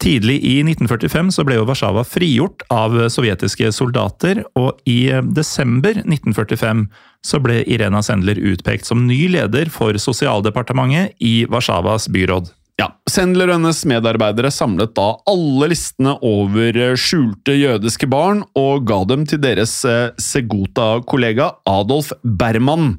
Tidlig 0.00 0.36
i 0.44 0.58
1945 0.64 1.32
så 1.36 1.46
ble 1.48 1.56
jo 1.58 1.64
Warszawa 1.68 2.04
frigjort 2.08 2.66
av 2.72 2.98
sovjetiske 3.12 3.72
soldater, 3.72 4.44
og 4.52 4.76
i 4.84 5.06
eh, 5.08 5.24
desember 5.24 6.02
1945 6.04 6.86
så 7.24 7.40
ble 7.40 7.62
Irena 7.72 8.04
Sendler 8.04 8.40
utpekt 8.52 8.88
som 8.88 9.06
ny 9.08 9.30
leder 9.32 9.72
for 9.72 9.96
sosialdepartementet 9.96 11.16
i 11.24 11.46
Warszawas 11.48 12.10
byråd. 12.12 12.52
Ja, 12.80 12.86
Sendler 13.10 13.50
og 13.50 13.58
hennes 13.58 13.82
medarbeidere 13.84 14.48
samlet 14.54 14.94
da 14.96 15.10
alle 15.28 15.66
listene 15.68 16.14
over 16.24 16.78
eh, 16.80 16.94
skjulte 16.96 17.52
jødiske 17.52 18.08
barn 18.08 18.40
og 18.56 18.86
ga 18.88 19.02
dem 19.10 19.26
til 19.28 19.42
deres 19.42 19.74
eh, 19.84 20.14
Segota-kollega 20.16 21.50
Adolf 21.68 22.14
Berman. 22.24 22.94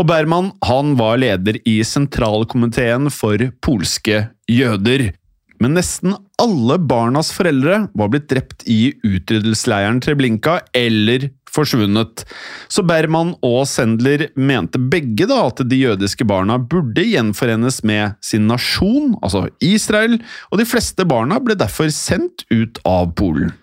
Og 0.00 0.08
Berman 0.08 0.54
han 0.64 0.94
var 0.96 1.20
leder 1.20 1.60
i 1.68 1.82
sentralkomiteen 1.84 3.10
for 3.12 3.44
polske 3.60 4.22
jøder. 4.48 5.10
Men 5.60 5.76
nesten 5.76 6.16
alle 6.40 6.80
barnas 6.80 7.28
foreldre 7.36 7.86
var 7.96 8.12
blitt 8.12 8.30
drept 8.32 8.64
i 8.72 8.94
utryddelsesleiren 9.04 10.00
Treblinka 10.04 10.62
eller 10.76 11.28
forsvunnet. 11.56 12.24
Så 12.68 12.84
Berman 12.86 13.34
og 13.46 13.64
Sendler 13.70 14.28
mente 14.36 14.80
begge 14.80 15.28
da 15.30 15.42
at 15.48 15.64
de 15.66 15.82
jødiske 15.82 16.26
barna 16.28 16.58
burde 16.60 17.04
gjenforenes 17.08 17.82
med 17.86 18.16
sin 18.24 18.46
nasjon, 18.50 19.14
altså 19.22 19.46
Israel, 19.64 20.20
og 20.52 20.60
de 20.60 20.68
fleste 20.68 21.08
barna 21.08 21.40
ble 21.42 21.58
derfor 21.58 21.90
sendt 21.94 22.46
ut 22.52 22.82
av 22.86 23.14
Polen. 23.18 23.54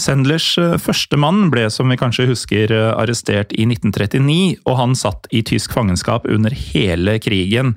Sendlers 0.00 0.54
eh, 0.58 0.76
første 0.80 1.18
mann 1.20 1.48
ble, 1.52 1.66
som 1.72 1.90
vi 1.90 1.98
kanskje 2.00 2.28
husker, 2.30 2.72
eh, 2.72 2.90
arrestert 2.96 3.52
i 3.52 3.66
1939, 3.68 4.60
og 4.64 4.78
han 4.78 4.96
satt 4.98 5.28
i 5.34 5.42
tysk 5.46 5.74
fangenskap 5.76 6.28
under 6.30 6.54
hele 6.54 7.18
krigen. 7.22 7.74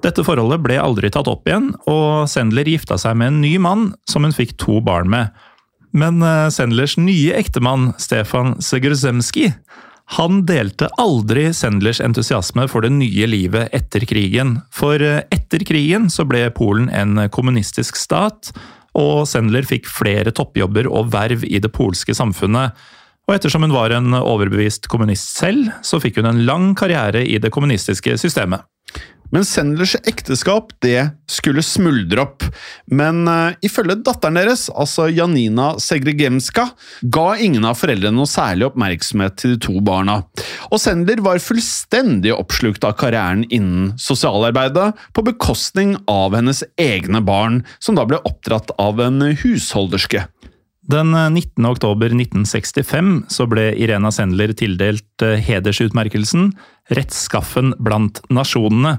Dette 0.00 0.24
forholdet 0.24 0.62
ble 0.64 0.78
aldri 0.80 1.10
tatt 1.12 1.28
opp 1.28 1.48
igjen, 1.48 1.72
og 1.90 2.28
Sendler 2.30 2.68
gifta 2.68 2.96
seg 3.00 3.18
med 3.20 3.34
en 3.34 3.40
ny 3.42 3.54
mann 3.60 3.90
som 4.08 4.24
hun 4.24 4.36
fikk 4.36 4.56
to 4.60 4.80
barn 4.84 5.10
med. 5.12 5.34
Men 5.96 6.22
eh, 6.22 6.48
Sendlers 6.54 6.96
nye 7.00 7.34
ektemann, 7.38 7.92
Stefan 7.98 8.56
Segerzemski, 8.62 9.50
han 10.16 10.40
delte 10.46 10.88
aldri 10.98 11.52
Sendlers 11.54 12.00
entusiasme 12.02 12.64
for 12.70 12.82
det 12.82 12.90
nye 12.96 13.28
livet 13.30 13.70
etter 13.76 14.02
krigen. 14.10 14.56
For 14.74 15.02
eh, 15.02 15.22
etter 15.30 15.62
krigen 15.66 16.08
så 16.10 16.26
ble 16.26 16.48
Polen 16.54 16.90
en 16.90 17.28
kommunistisk 17.30 17.98
stat, 17.98 18.52
og 18.98 19.22
Sendler 19.30 19.66
fikk 19.66 19.86
flere 19.86 20.32
toppjobber 20.34 20.88
og 20.90 21.12
verv 21.14 21.44
i 21.46 21.60
det 21.62 21.70
polske 21.74 22.14
samfunnet. 22.16 22.74
Og 23.30 23.36
ettersom 23.36 23.62
hun 23.62 23.74
var 23.74 23.94
en 23.94 24.10
overbevist 24.18 24.88
kommunist 24.90 25.36
selv, 25.38 25.70
så 25.86 26.00
fikk 26.02 26.18
hun 26.18 26.26
en 26.32 26.42
lang 26.48 26.72
karriere 26.74 27.22
i 27.22 27.38
det 27.38 27.52
kommunistiske 27.54 28.16
systemet. 28.18 28.66
Men 29.30 29.44
Sendlers 29.46 29.94
ekteskap 30.10 30.72
det 30.82 31.10
skulle 31.30 31.62
smuldre 31.62 32.24
opp. 32.24 32.46
Men 32.90 33.22
uh, 33.30 33.54
ifølge 33.64 34.00
datteren 34.02 34.38
deres, 34.40 34.66
altså 34.74 35.06
Janina 35.10 35.72
Segregemska, 35.82 36.66
ga 37.14 37.28
ingen 37.38 37.66
av 37.68 37.78
foreldrene 37.78 38.18
noe 38.18 38.30
særlig 38.30 38.70
oppmerksomhet 38.70 39.38
til 39.40 39.54
de 39.54 39.60
to 39.68 39.76
barna. 39.86 40.20
Og 40.70 40.82
Sendler 40.82 41.22
var 41.24 41.42
fullstendig 41.42 42.34
oppslukt 42.34 42.84
av 42.86 42.96
karrieren 43.00 43.46
innen 43.48 43.94
sosialarbeidet, 44.00 44.90
på 45.14 45.24
bekostning 45.26 45.94
av 46.10 46.34
hennes 46.36 46.64
egne 46.80 47.22
barn, 47.24 47.62
som 47.78 47.98
da 47.98 48.06
ble 48.08 48.20
oppdratt 48.26 48.74
av 48.82 49.00
en 49.02 49.22
husholderske. 49.44 50.26
Den 50.90 51.12
19. 51.14 51.66
oktober 51.68 52.10
1965 52.10 53.10
så 53.30 53.44
ble 53.46 53.68
Irena 53.78 54.10
Sendler 54.10 54.50
tildelt 54.58 55.22
eh, 55.22 55.38
hedersutmerkelsen 55.38 56.48
Rettskaffen 56.90 57.74
blant 57.78 58.18
nasjonene. 58.32 58.96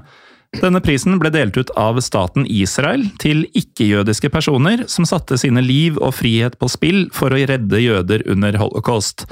Denne 0.60 0.82
prisen 0.84 1.16
ble 1.16 1.30
delt 1.32 1.56
ut 1.56 1.70
av 1.80 1.96
staten 2.04 2.44
Israel 2.44 3.06
til 3.22 3.46
ikke-jødiske 3.56 4.28
personer 4.34 4.84
som 4.90 5.06
satte 5.08 5.38
sine 5.40 5.62
liv 5.64 5.96
og 5.96 6.12
frihet 6.18 6.58
på 6.60 6.68
spill 6.68 7.06
for 7.16 7.32
å 7.32 7.40
redde 7.48 7.80
jøder 7.80 8.26
under 8.28 8.58
holocaust. 8.60 9.24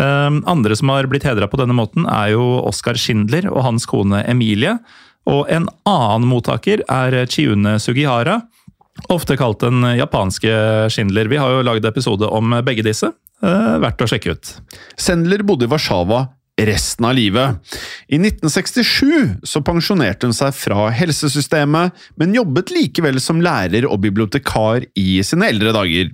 Eh, 0.00 0.38
Andre 0.48 0.78
som 0.78 0.88
har 0.94 1.10
blitt 1.12 1.26
hedra 1.28 1.50
på 1.50 1.60
denne 1.60 1.76
måten, 1.76 2.08
er 2.08 2.32
jo 2.32 2.62
Oskar 2.64 2.96
Schindler 2.96 3.50
og 3.52 3.66
hans 3.66 3.84
kone 3.86 4.24
Emilie. 4.24 4.78
Og 5.28 5.44
en 5.52 5.68
annen 5.86 6.26
mottaker 6.26 6.82
er 6.88 7.20
Chiune 7.30 7.76
Sugihara, 7.78 8.40
ofte 9.12 9.36
kalt 9.36 9.60
den 9.62 9.84
japanske 10.00 10.88
Schindler. 10.90 11.28
Vi 11.28 11.38
har 11.38 11.52
jo 11.52 11.66
lagd 11.68 11.84
episode 11.86 12.26
om 12.32 12.56
begge 12.64 12.84
disse. 12.88 13.12
Eh, 13.42 13.74
verdt 13.82 14.02
å 14.02 14.08
sjekke 14.08 14.34
ut. 14.34 14.54
Sendler 14.96 15.44
bodde 15.44 15.68
i 15.68 15.70
Warszawa 15.70 16.24
resten 16.60 17.04
av 17.08 17.14
livet. 17.16 17.56
I 18.08 18.18
1967 18.18 19.40
så 19.48 19.62
pensjonerte 19.64 20.28
hun 20.28 20.36
seg 20.36 20.52
fra 20.54 20.90
helsesystemet, 20.92 21.96
men 22.20 22.36
jobbet 22.36 22.72
likevel 22.74 23.20
som 23.24 23.40
lærer 23.42 23.86
og 23.88 24.02
bibliotekar 24.04 24.84
i 24.98 25.22
sine 25.24 25.48
eldre 25.52 25.72
dager. 25.74 26.12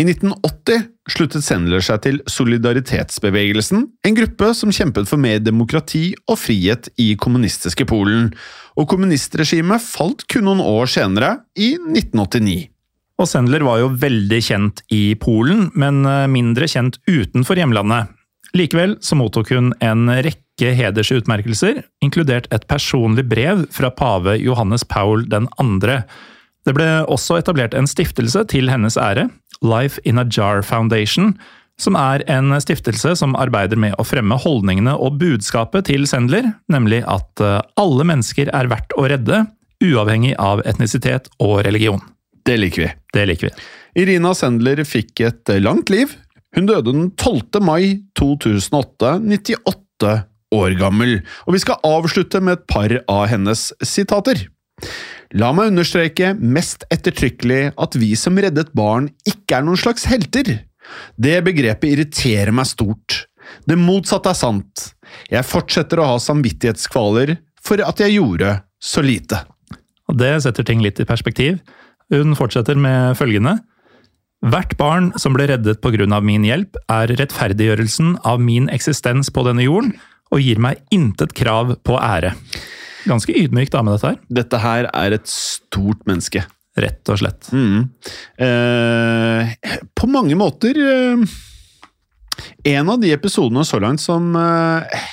I 0.00 0.06
1980 0.06 0.88
sluttet 1.12 1.44
Sendler 1.44 1.84
seg 1.84 2.00
til 2.06 2.20
Solidaritetsbevegelsen, 2.30 3.86
en 4.08 4.16
gruppe 4.16 4.50
som 4.56 4.72
kjempet 4.72 5.08
for 5.10 5.20
mer 5.20 5.42
demokrati 5.44 6.14
og 6.24 6.40
frihet 6.40 6.88
i 7.00 7.12
kommunistiske 7.20 7.86
Polen, 7.88 8.32
og 8.74 8.88
kommunistregimet 8.90 9.84
falt 9.84 10.24
kun 10.32 10.48
noen 10.48 10.64
år 10.64 10.88
senere, 10.90 11.36
i 11.54 11.74
1989. 11.76 12.70
Og 13.20 13.30
Sendler 13.30 13.62
var 13.62 13.78
jo 13.78 13.92
veldig 14.00 14.40
kjent 14.42 14.82
i 14.90 15.14
Polen, 15.20 15.68
men 15.78 16.02
eh, 16.08 16.26
mindre 16.30 16.66
kjent 16.70 16.98
utenfor 17.06 17.60
hjemlandet. 17.60 18.10
Likevel 18.54 18.94
så 19.02 19.16
mottok 19.18 19.50
hun 19.50 19.72
en 19.82 20.06
rekke 20.22 20.70
hedersutmerkelser, 20.78 21.82
inkludert 22.04 22.46
et 22.54 22.66
personlig 22.70 23.26
brev 23.26 23.64
fra 23.74 23.90
pave 23.90 24.36
Johannes 24.38 24.86
Paul 24.86 25.26
2. 25.26 25.96
Det 26.64 26.76
ble 26.76 26.88
også 27.10 27.40
etablert 27.40 27.74
en 27.74 27.90
stiftelse 27.90 28.44
til 28.52 28.70
hennes 28.70 28.96
ære, 29.00 29.26
Life 29.64 30.00
in 30.06 30.20
a 30.22 30.24
Jar 30.30 30.62
Foundation, 30.62 31.34
som 31.80 31.98
er 31.98 32.22
en 32.30 32.54
stiftelse 32.62 33.16
som 33.18 33.34
arbeider 33.34 33.80
med 33.80 33.96
å 33.98 34.06
fremme 34.06 34.38
holdningene 34.38 34.94
og 34.94 35.18
budskapet 35.18 35.88
til 35.90 36.06
Sendler, 36.06 36.52
nemlig 36.70 37.02
at 37.10 37.42
eh, 37.42 37.60
alle 37.80 38.06
mennesker 38.06 38.52
er 38.54 38.70
verdt 38.70 38.94
å 38.94 39.08
redde, 39.10 39.44
uavhengig 39.82 40.36
av 40.38 40.62
etnisitet 40.68 41.26
og 41.42 41.64
religion. 41.66 41.98
Det 42.46 42.54
liker 42.60 42.84
vi. 42.84 42.90
Det 43.16 43.24
liker 43.26 43.50
vi. 43.50 43.66
Irina 44.04 44.30
Sendler 44.36 44.84
fikk 44.86 45.24
et 45.26 45.50
langt 45.58 45.90
liv. 45.90 46.14
Hun 46.54 46.68
døde 46.70 46.92
den 46.92 47.10
12. 47.18 47.60
mai 47.64 48.04
2008, 48.18 49.18
98 49.24 50.12
år 50.54 50.76
gammel. 50.78 51.16
Og 51.48 51.56
vi 51.56 51.62
skal 51.64 51.82
avslutte 51.86 52.40
med 52.44 52.58
et 52.58 52.66
par 52.70 52.94
av 53.10 53.26
hennes 53.32 53.66
sitater. 53.82 54.46
La 55.34 55.50
meg 55.56 55.72
understreke 55.72 56.30
mest 56.38 56.84
ettertrykkelig 56.94 57.72
at 57.80 57.96
vi 57.98 58.12
som 58.18 58.38
reddet 58.38 58.70
barn 58.76 59.08
ikke 59.26 59.58
er 59.58 59.66
noen 59.66 59.80
slags 59.80 60.06
helter. 60.06 60.60
Det 61.18 61.38
begrepet 61.46 61.90
irriterer 61.90 62.54
meg 62.54 62.68
stort. 62.70 63.24
Det 63.66 63.76
motsatte 63.78 64.30
er 64.30 64.38
sant. 64.38 64.86
Jeg 65.32 65.46
fortsetter 65.48 66.00
å 66.00 66.12
ha 66.12 66.20
samvittighetskvaler 66.22 67.36
for 67.64 67.82
at 67.82 68.00
jeg 68.04 68.18
gjorde 68.18 68.60
så 68.82 69.02
lite. 69.04 69.42
Og 70.10 70.18
det 70.20 70.36
setter 70.44 70.66
ting 70.66 70.82
litt 70.84 71.00
i 71.00 71.08
perspektiv. 71.08 71.58
Hun 72.12 72.36
fortsetter 72.38 72.78
med 72.78 73.16
følgende. 73.18 73.58
Hvert 74.44 74.74
barn 74.76 75.06
som 75.16 75.32
ble 75.32 75.46
reddet 75.48 75.80
av 75.84 76.24
min 76.24 76.44
hjelp, 76.44 76.76
er 76.92 77.08
rettferdiggjørelsen 77.16 78.18
av 78.28 78.42
min 78.44 78.68
eksistens 78.68 79.30
på 79.32 79.44
denne 79.46 79.64
jorden, 79.64 79.94
og 80.32 80.42
gir 80.42 80.60
meg 80.60 80.82
intet 80.92 81.32
krav 81.32 81.76
på 81.80 81.96
ære. 81.96 82.34
Ganske 83.08 83.32
ydmyk 83.32 83.72
dame, 83.72 83.94
dette 83.94 84.10
her. 84.10 84.20
Dette 84.28 84.60
her 84.60 84.90
er 84.92 85.16
et 85.16 85.30
stort 85.30 86.04
menneske. 86.08 86.44
Rett 86.76 87.08
og 87.12 87.20
slett. 87.20 87.48
Mm. 87.54 87.88
Eh, 88.42 89.52
på 89.94 90.08
mange 90.10 90.34
måter 90.34 90.74
eh, 90.82 91.36
En 92.66 92.88
av 92.90 92.98
de 92.98 93.12
episodene 93.14 93.62
så 93.62 93.78
langt 93.78 94.02
som 94.02 94.34
eh, 94.34 95.04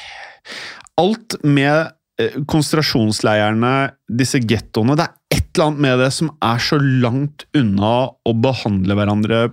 Alt 0.97 1.37
med 1.45 1.91
eh, 2.17 2.39
konsentrasjonsleirene, 2.49 3.91
disse 4.09 4.41
gettoene 4.41 4.97
Det 4.97 5.05
er 5.05 5.20
et 5.31 5.45
eller 5.55 5.69
annet 5.69 5.83
med 5.87 6.01
det 6.03 6.09
som 6.15 6.31
er 6.43 6.59
så 6.63 6.77
langt 6.81 7.45
unna 7.57 7.93
å 8.27 8.33
behandle 8.43 8.97
hverandre 8.99 9.45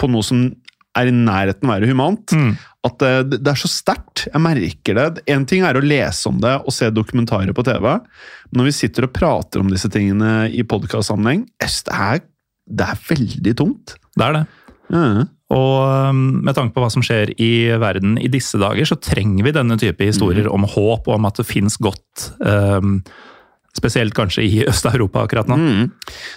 på 0.00 0.08
noe 0.10 0.22
som 0.26 0.46
er 0.94 1.10
i 1.10 1.14
nærheten 1.14 1.66
av 1.66 1.72
å 1.72 1.74
være 1.80 1.90
humant. 1.90 2.30
Mm. 2.38 2.52
At 2.86 2.98
det, 3.02 3.38
det 3.42 3.50
er 3.50 3.58
så 3.58 3.70
sterkt. 3.70 4.26
Jeg 4.28 4.42
merker 4.44 4.98
det. 4.98 5.24
En 5.32 5.46
ting 5.48 5.64
er 5.66 5.74
å 5.74 5.82
lese 5.82 6.28
om 6.30 6.36
det 6.42 6.52
og 6.62 6.74
se 6.76 6.86
dokumentarer 6.94 7.54
på 7.56 7.64
TV. 7.66 7.88
Men 8.52 8.60
når 8.60 8.68
vi 8.68 8.74
sitter 8.76 9.08
og 9.08 9.14
prater 9.16 9.62
om 9.64 9.72
disse 9.72 9.90
tingene 9.90 10.44
i 10.54 10.62
podkastsammenheng, 10.70 11.46
det, 11.58 11.70
er- 11.90 12.22
det 12.70 12.86
er 12.92 13.00
veldig 13.08 13.56
tungt. 13.58 13.96
Det 14.14 14.28
er 14.28 14.36
det. 14.38 14.44
Mm. 14.94 15.24
Og 15.54 15.74
um, 16.12 16.22
med 16.46 16.54
tanke 16.56 16.74
på 16.76 16.82
hva 16.84 16.90
som 16.92 17.02
skjer 17.04 17.32
i 17.42 17.50
verden 17.80 18.14
i 18.22 18.30
disse 18.32 18.58
dager, 18.60 18.86
så 18.88 19.00
trenger 19.02 19.48
vi 19.48 19.54
denne 19.56 19.76
type 19.80 20.06
historier 20.06 20.46
om 20.52 20.66
håp 20.68 21.08
og 21.10 21.16
om 21.18 21.26
at 21.28 21.40
det 21.40 21.48
fins 21.48 21.76
godt. 21.82 22.28
Um, 22.44 23.00
spesielt 23.74 24.14
kanskje 24.16 24.44
i 24.46 24.62
Øst-Europa 24.68 25.24
akkurat 25.24 25.50
nå. 25.50 25.58
Mm. 25.58 25.90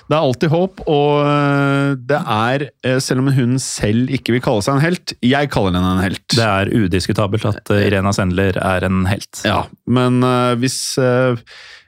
Det 0.09 0.15
er 0.15 0.19
alltid 0.19 0.53
håp, 0.53 0.81
og 0.89 1.27
øh, 1.27 1.93
det 2.09 2.19
er, 2.21 2.67
øh, 2.85 2.99
selv 3.03 3.23
om 3.23 3.31
hun 3.33 3.57
selv 3.61 4.09
ikke 4.13 4.35
vil 4.35 4.43
kalle 4.45 4.65
seg 4.65 4.77
en 4.77 4.85
helt, 4.87 5.13
jeg 5.21 5.51
kaller 5.53 5.77
henne 5.77 5.95
en 5.97 6.05
helt. 6.05 6.25
Det 6.33 6.47
er 6.47 6.73
udiskutabelt 6.73 7.45
at 7.49 7.73
uh, 7.73 7.81
Irena 7.81 8.13
Sendler 8.15 8.57
er 8.61 8.87
en 8.87 9.05
helt. 9.09 9.43
Ja, 9.45 9.63
men 9.85 10.23
hvis 10.61 10.97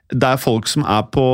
det 0.09 0.25
er 0.25 0.41
folk 0.41 0.67
som 0.69 0.83
er 0.89 1.03
på 1.13 1.25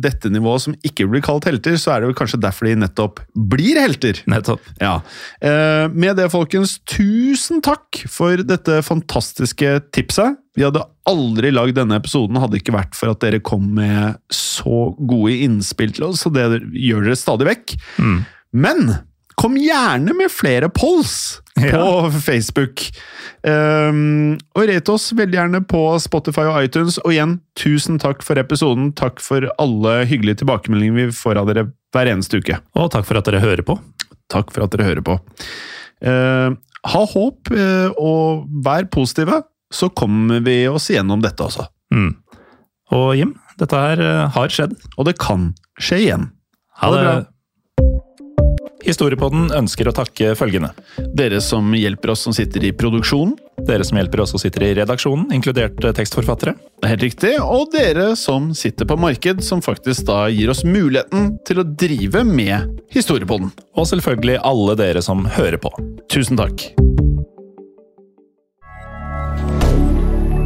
dette 0.00 0.30
nivået 0.32 0.64
som 0.64 0.76
ikke 0.86 1.06
blir 1.10 1.24
kalt 1.24 1.44
helter, 1.48 1.76
så 1.80 1.92
er 1.92 2.02
det 2.02 2.10
vel 2.10 2.16
kanskje 2.16 2.40
derfor 2.40 2.68
de 2.68 2.76
nettopp 2.80 3.20
blir 3.52 3.80
helter. 3.80 4.22
Nettopp. 4.30 4.64
Ja. 4.80 4.96
Eh, 5.44 5.86
med 5.92 6.16
det, 6.20 6.30
folkens, 6.32 6.78
tusen 6.88 7.60
takk 7.64 8.00
for 8.10 8.40
dette 8.40 8.80
fantastiske 8.86 9.76
tipset. 9.94 10.40
Vi 10.56 10.64
hadde 10.64 10.84
aldri 11.10 11.50
lagd 11.52 11.76
denne 11.78 11.98
episoden 12.00 12.38
hadde 12.40 12.60
ikke 12.60 12.74
vært 12.74 12.96
for 12.98 13.12
at 13.12 13.20
dere 13.24 13.42
kom 13.44 13.66
med 13.76 14.16
så 14.32 14.86
gode 14.98 15.34
innspill 15.44 15.92
til 15.96 16.08
oss, 16.10 16.24
og 16.28 16.36
det 16.36 16.62
gjør 16.72 17.04
dere 17.08 17.18
stadig 17.20 17.48
vekk. 17.50 17.74
Mm. 18.00 18.16
Men 18.64 18.94
kom 19.40 19.56
gjerne 19.58 20.14
med 20.16 20.30
flere 20.32 20.68
polls 20.70 21.40
Ja. 21.58 21.70
på 21.78 22.10
Facebook. 22.24 22.82
Um, 23.46 24.34
og 24.56 24.66
rate 24.70 24.90
oss 24.94 25.10
veldig 25.14 25.36
gjerne 25.38 25.60
på 25.70 25.82
Spotify 26.02 26.46
og 26.50 26.64
iTunes. 26.64 26.96
Og 27.04 27.12
igjen, 27.14 27.36
tusen 27.58 27.98
takk 28.02 28.24
for 28.26 28.38
episoden. 28.40 28.92
Takk 28.98 29.20
for 29.22 29.46
alle 29.62 29.96
hyggelige 30.10 30.40
tilbakemeldinger 30.42 30.96
vi 30.98 31.08
får 31.14 31.38
av 31.42 31.50
dere 31.50 31.66
hver 31.94 32.10
eneste 32.10 32.40
uke. 32.42 32.58
Og 32.74 32.90
takk 32.94 33.06
for 33.06 33.20
at 33.20 33.28
dere 33.28 33.42
hører 33.44 33.62
på. 33.66 33.76
Takk 34.32 34.50
for 34.54 34.64
at 34.66 34.74
dere 34.74 34.88
hører 34.88 35.04
på. 35.06 35.18
Uh, 36.04 36.54
ha 36.90 37.02
håp, 37.14 37.50
uh, 37.54 37.90
og 38.02 38.48
vær 38.66 38.88
positive, 38.92 39.42
så 39.74 39.90
kommer 39.90 40.40
vi 40.44 40.62
oss 40.70 40.90
igjennom 40.92 41.22
dette 41.24 41.44
også. 41.44 41.66
Mm. 41.94 42.12
Og 42.94 43.10
Jim, 43.18 43.34
dette 43.60 43.84
her 43.86 44.02
uh, 44.02 44.32
har 44.34 44.52
skjedd. 44.52 44.74
Og 44.96 45.08
det 45.08 45.18
kan 45.20 45.52
skje 45.82 46.02
igjen. 46.06 46.28
Ha 46.80 46.90
det 46.94 47.04
bra. 47.04 47.14
Historiepodden 48.84 49.48
ønsker 49.56 49.88
å 49.88 49.94
takke 49.96 50.34
følgende. 50.36 50.74
Dere 51.16 51.40
som 51.40 51.72
hjelper 51.76 52.12
oss 52.12 52.26
som 52.26 52.34
sitter 52.36 52.66
i 52.68 52.74
produksjonen, 52.76 53.38
Dere 53.64 53.84
som 53.86 53.96
hjelper 53.96 54.20
oss 54.20 54.32
som 54.34 54.40
sitter 54.42 54.64
i 54.66 54.72
redaksjonen, 54.76 55.28
inkludert 55.32 55.78
eh, 55.86 55.94
tekstforfattere. 55.94 56.52
det 56.52 56.88
er 56.88 56.92
helt 56.92 57.04
riktig, 57.06 57.30
og 57.40 57.70
dere 57.72 58.10
som 58.18 58.50
sitter 58.52 58.84
på 58.84 58.98
marked, 59.00 59.44
som 59.46 59.62
faktisk 59.64 60.08
da 60.10 60.26
gir 60.28 60.50
oss 60.52 60.64
muligheten 60.66 61.36
til 61.46 61.62
å 61.62 61.68
drive 61.84 62.26
med 62.28 62.82
Historiepodden. 62.92 63.54
Og 63.78 63.88
selvfølgelig 63.88 64.42
alle 64.42 64.76
dere 64.82 65.06
som 65.06 65.24
hører 65.38 65.62
på. 65.62 65.72
Tusen 66.12 66.36
takk. 66.36 66.66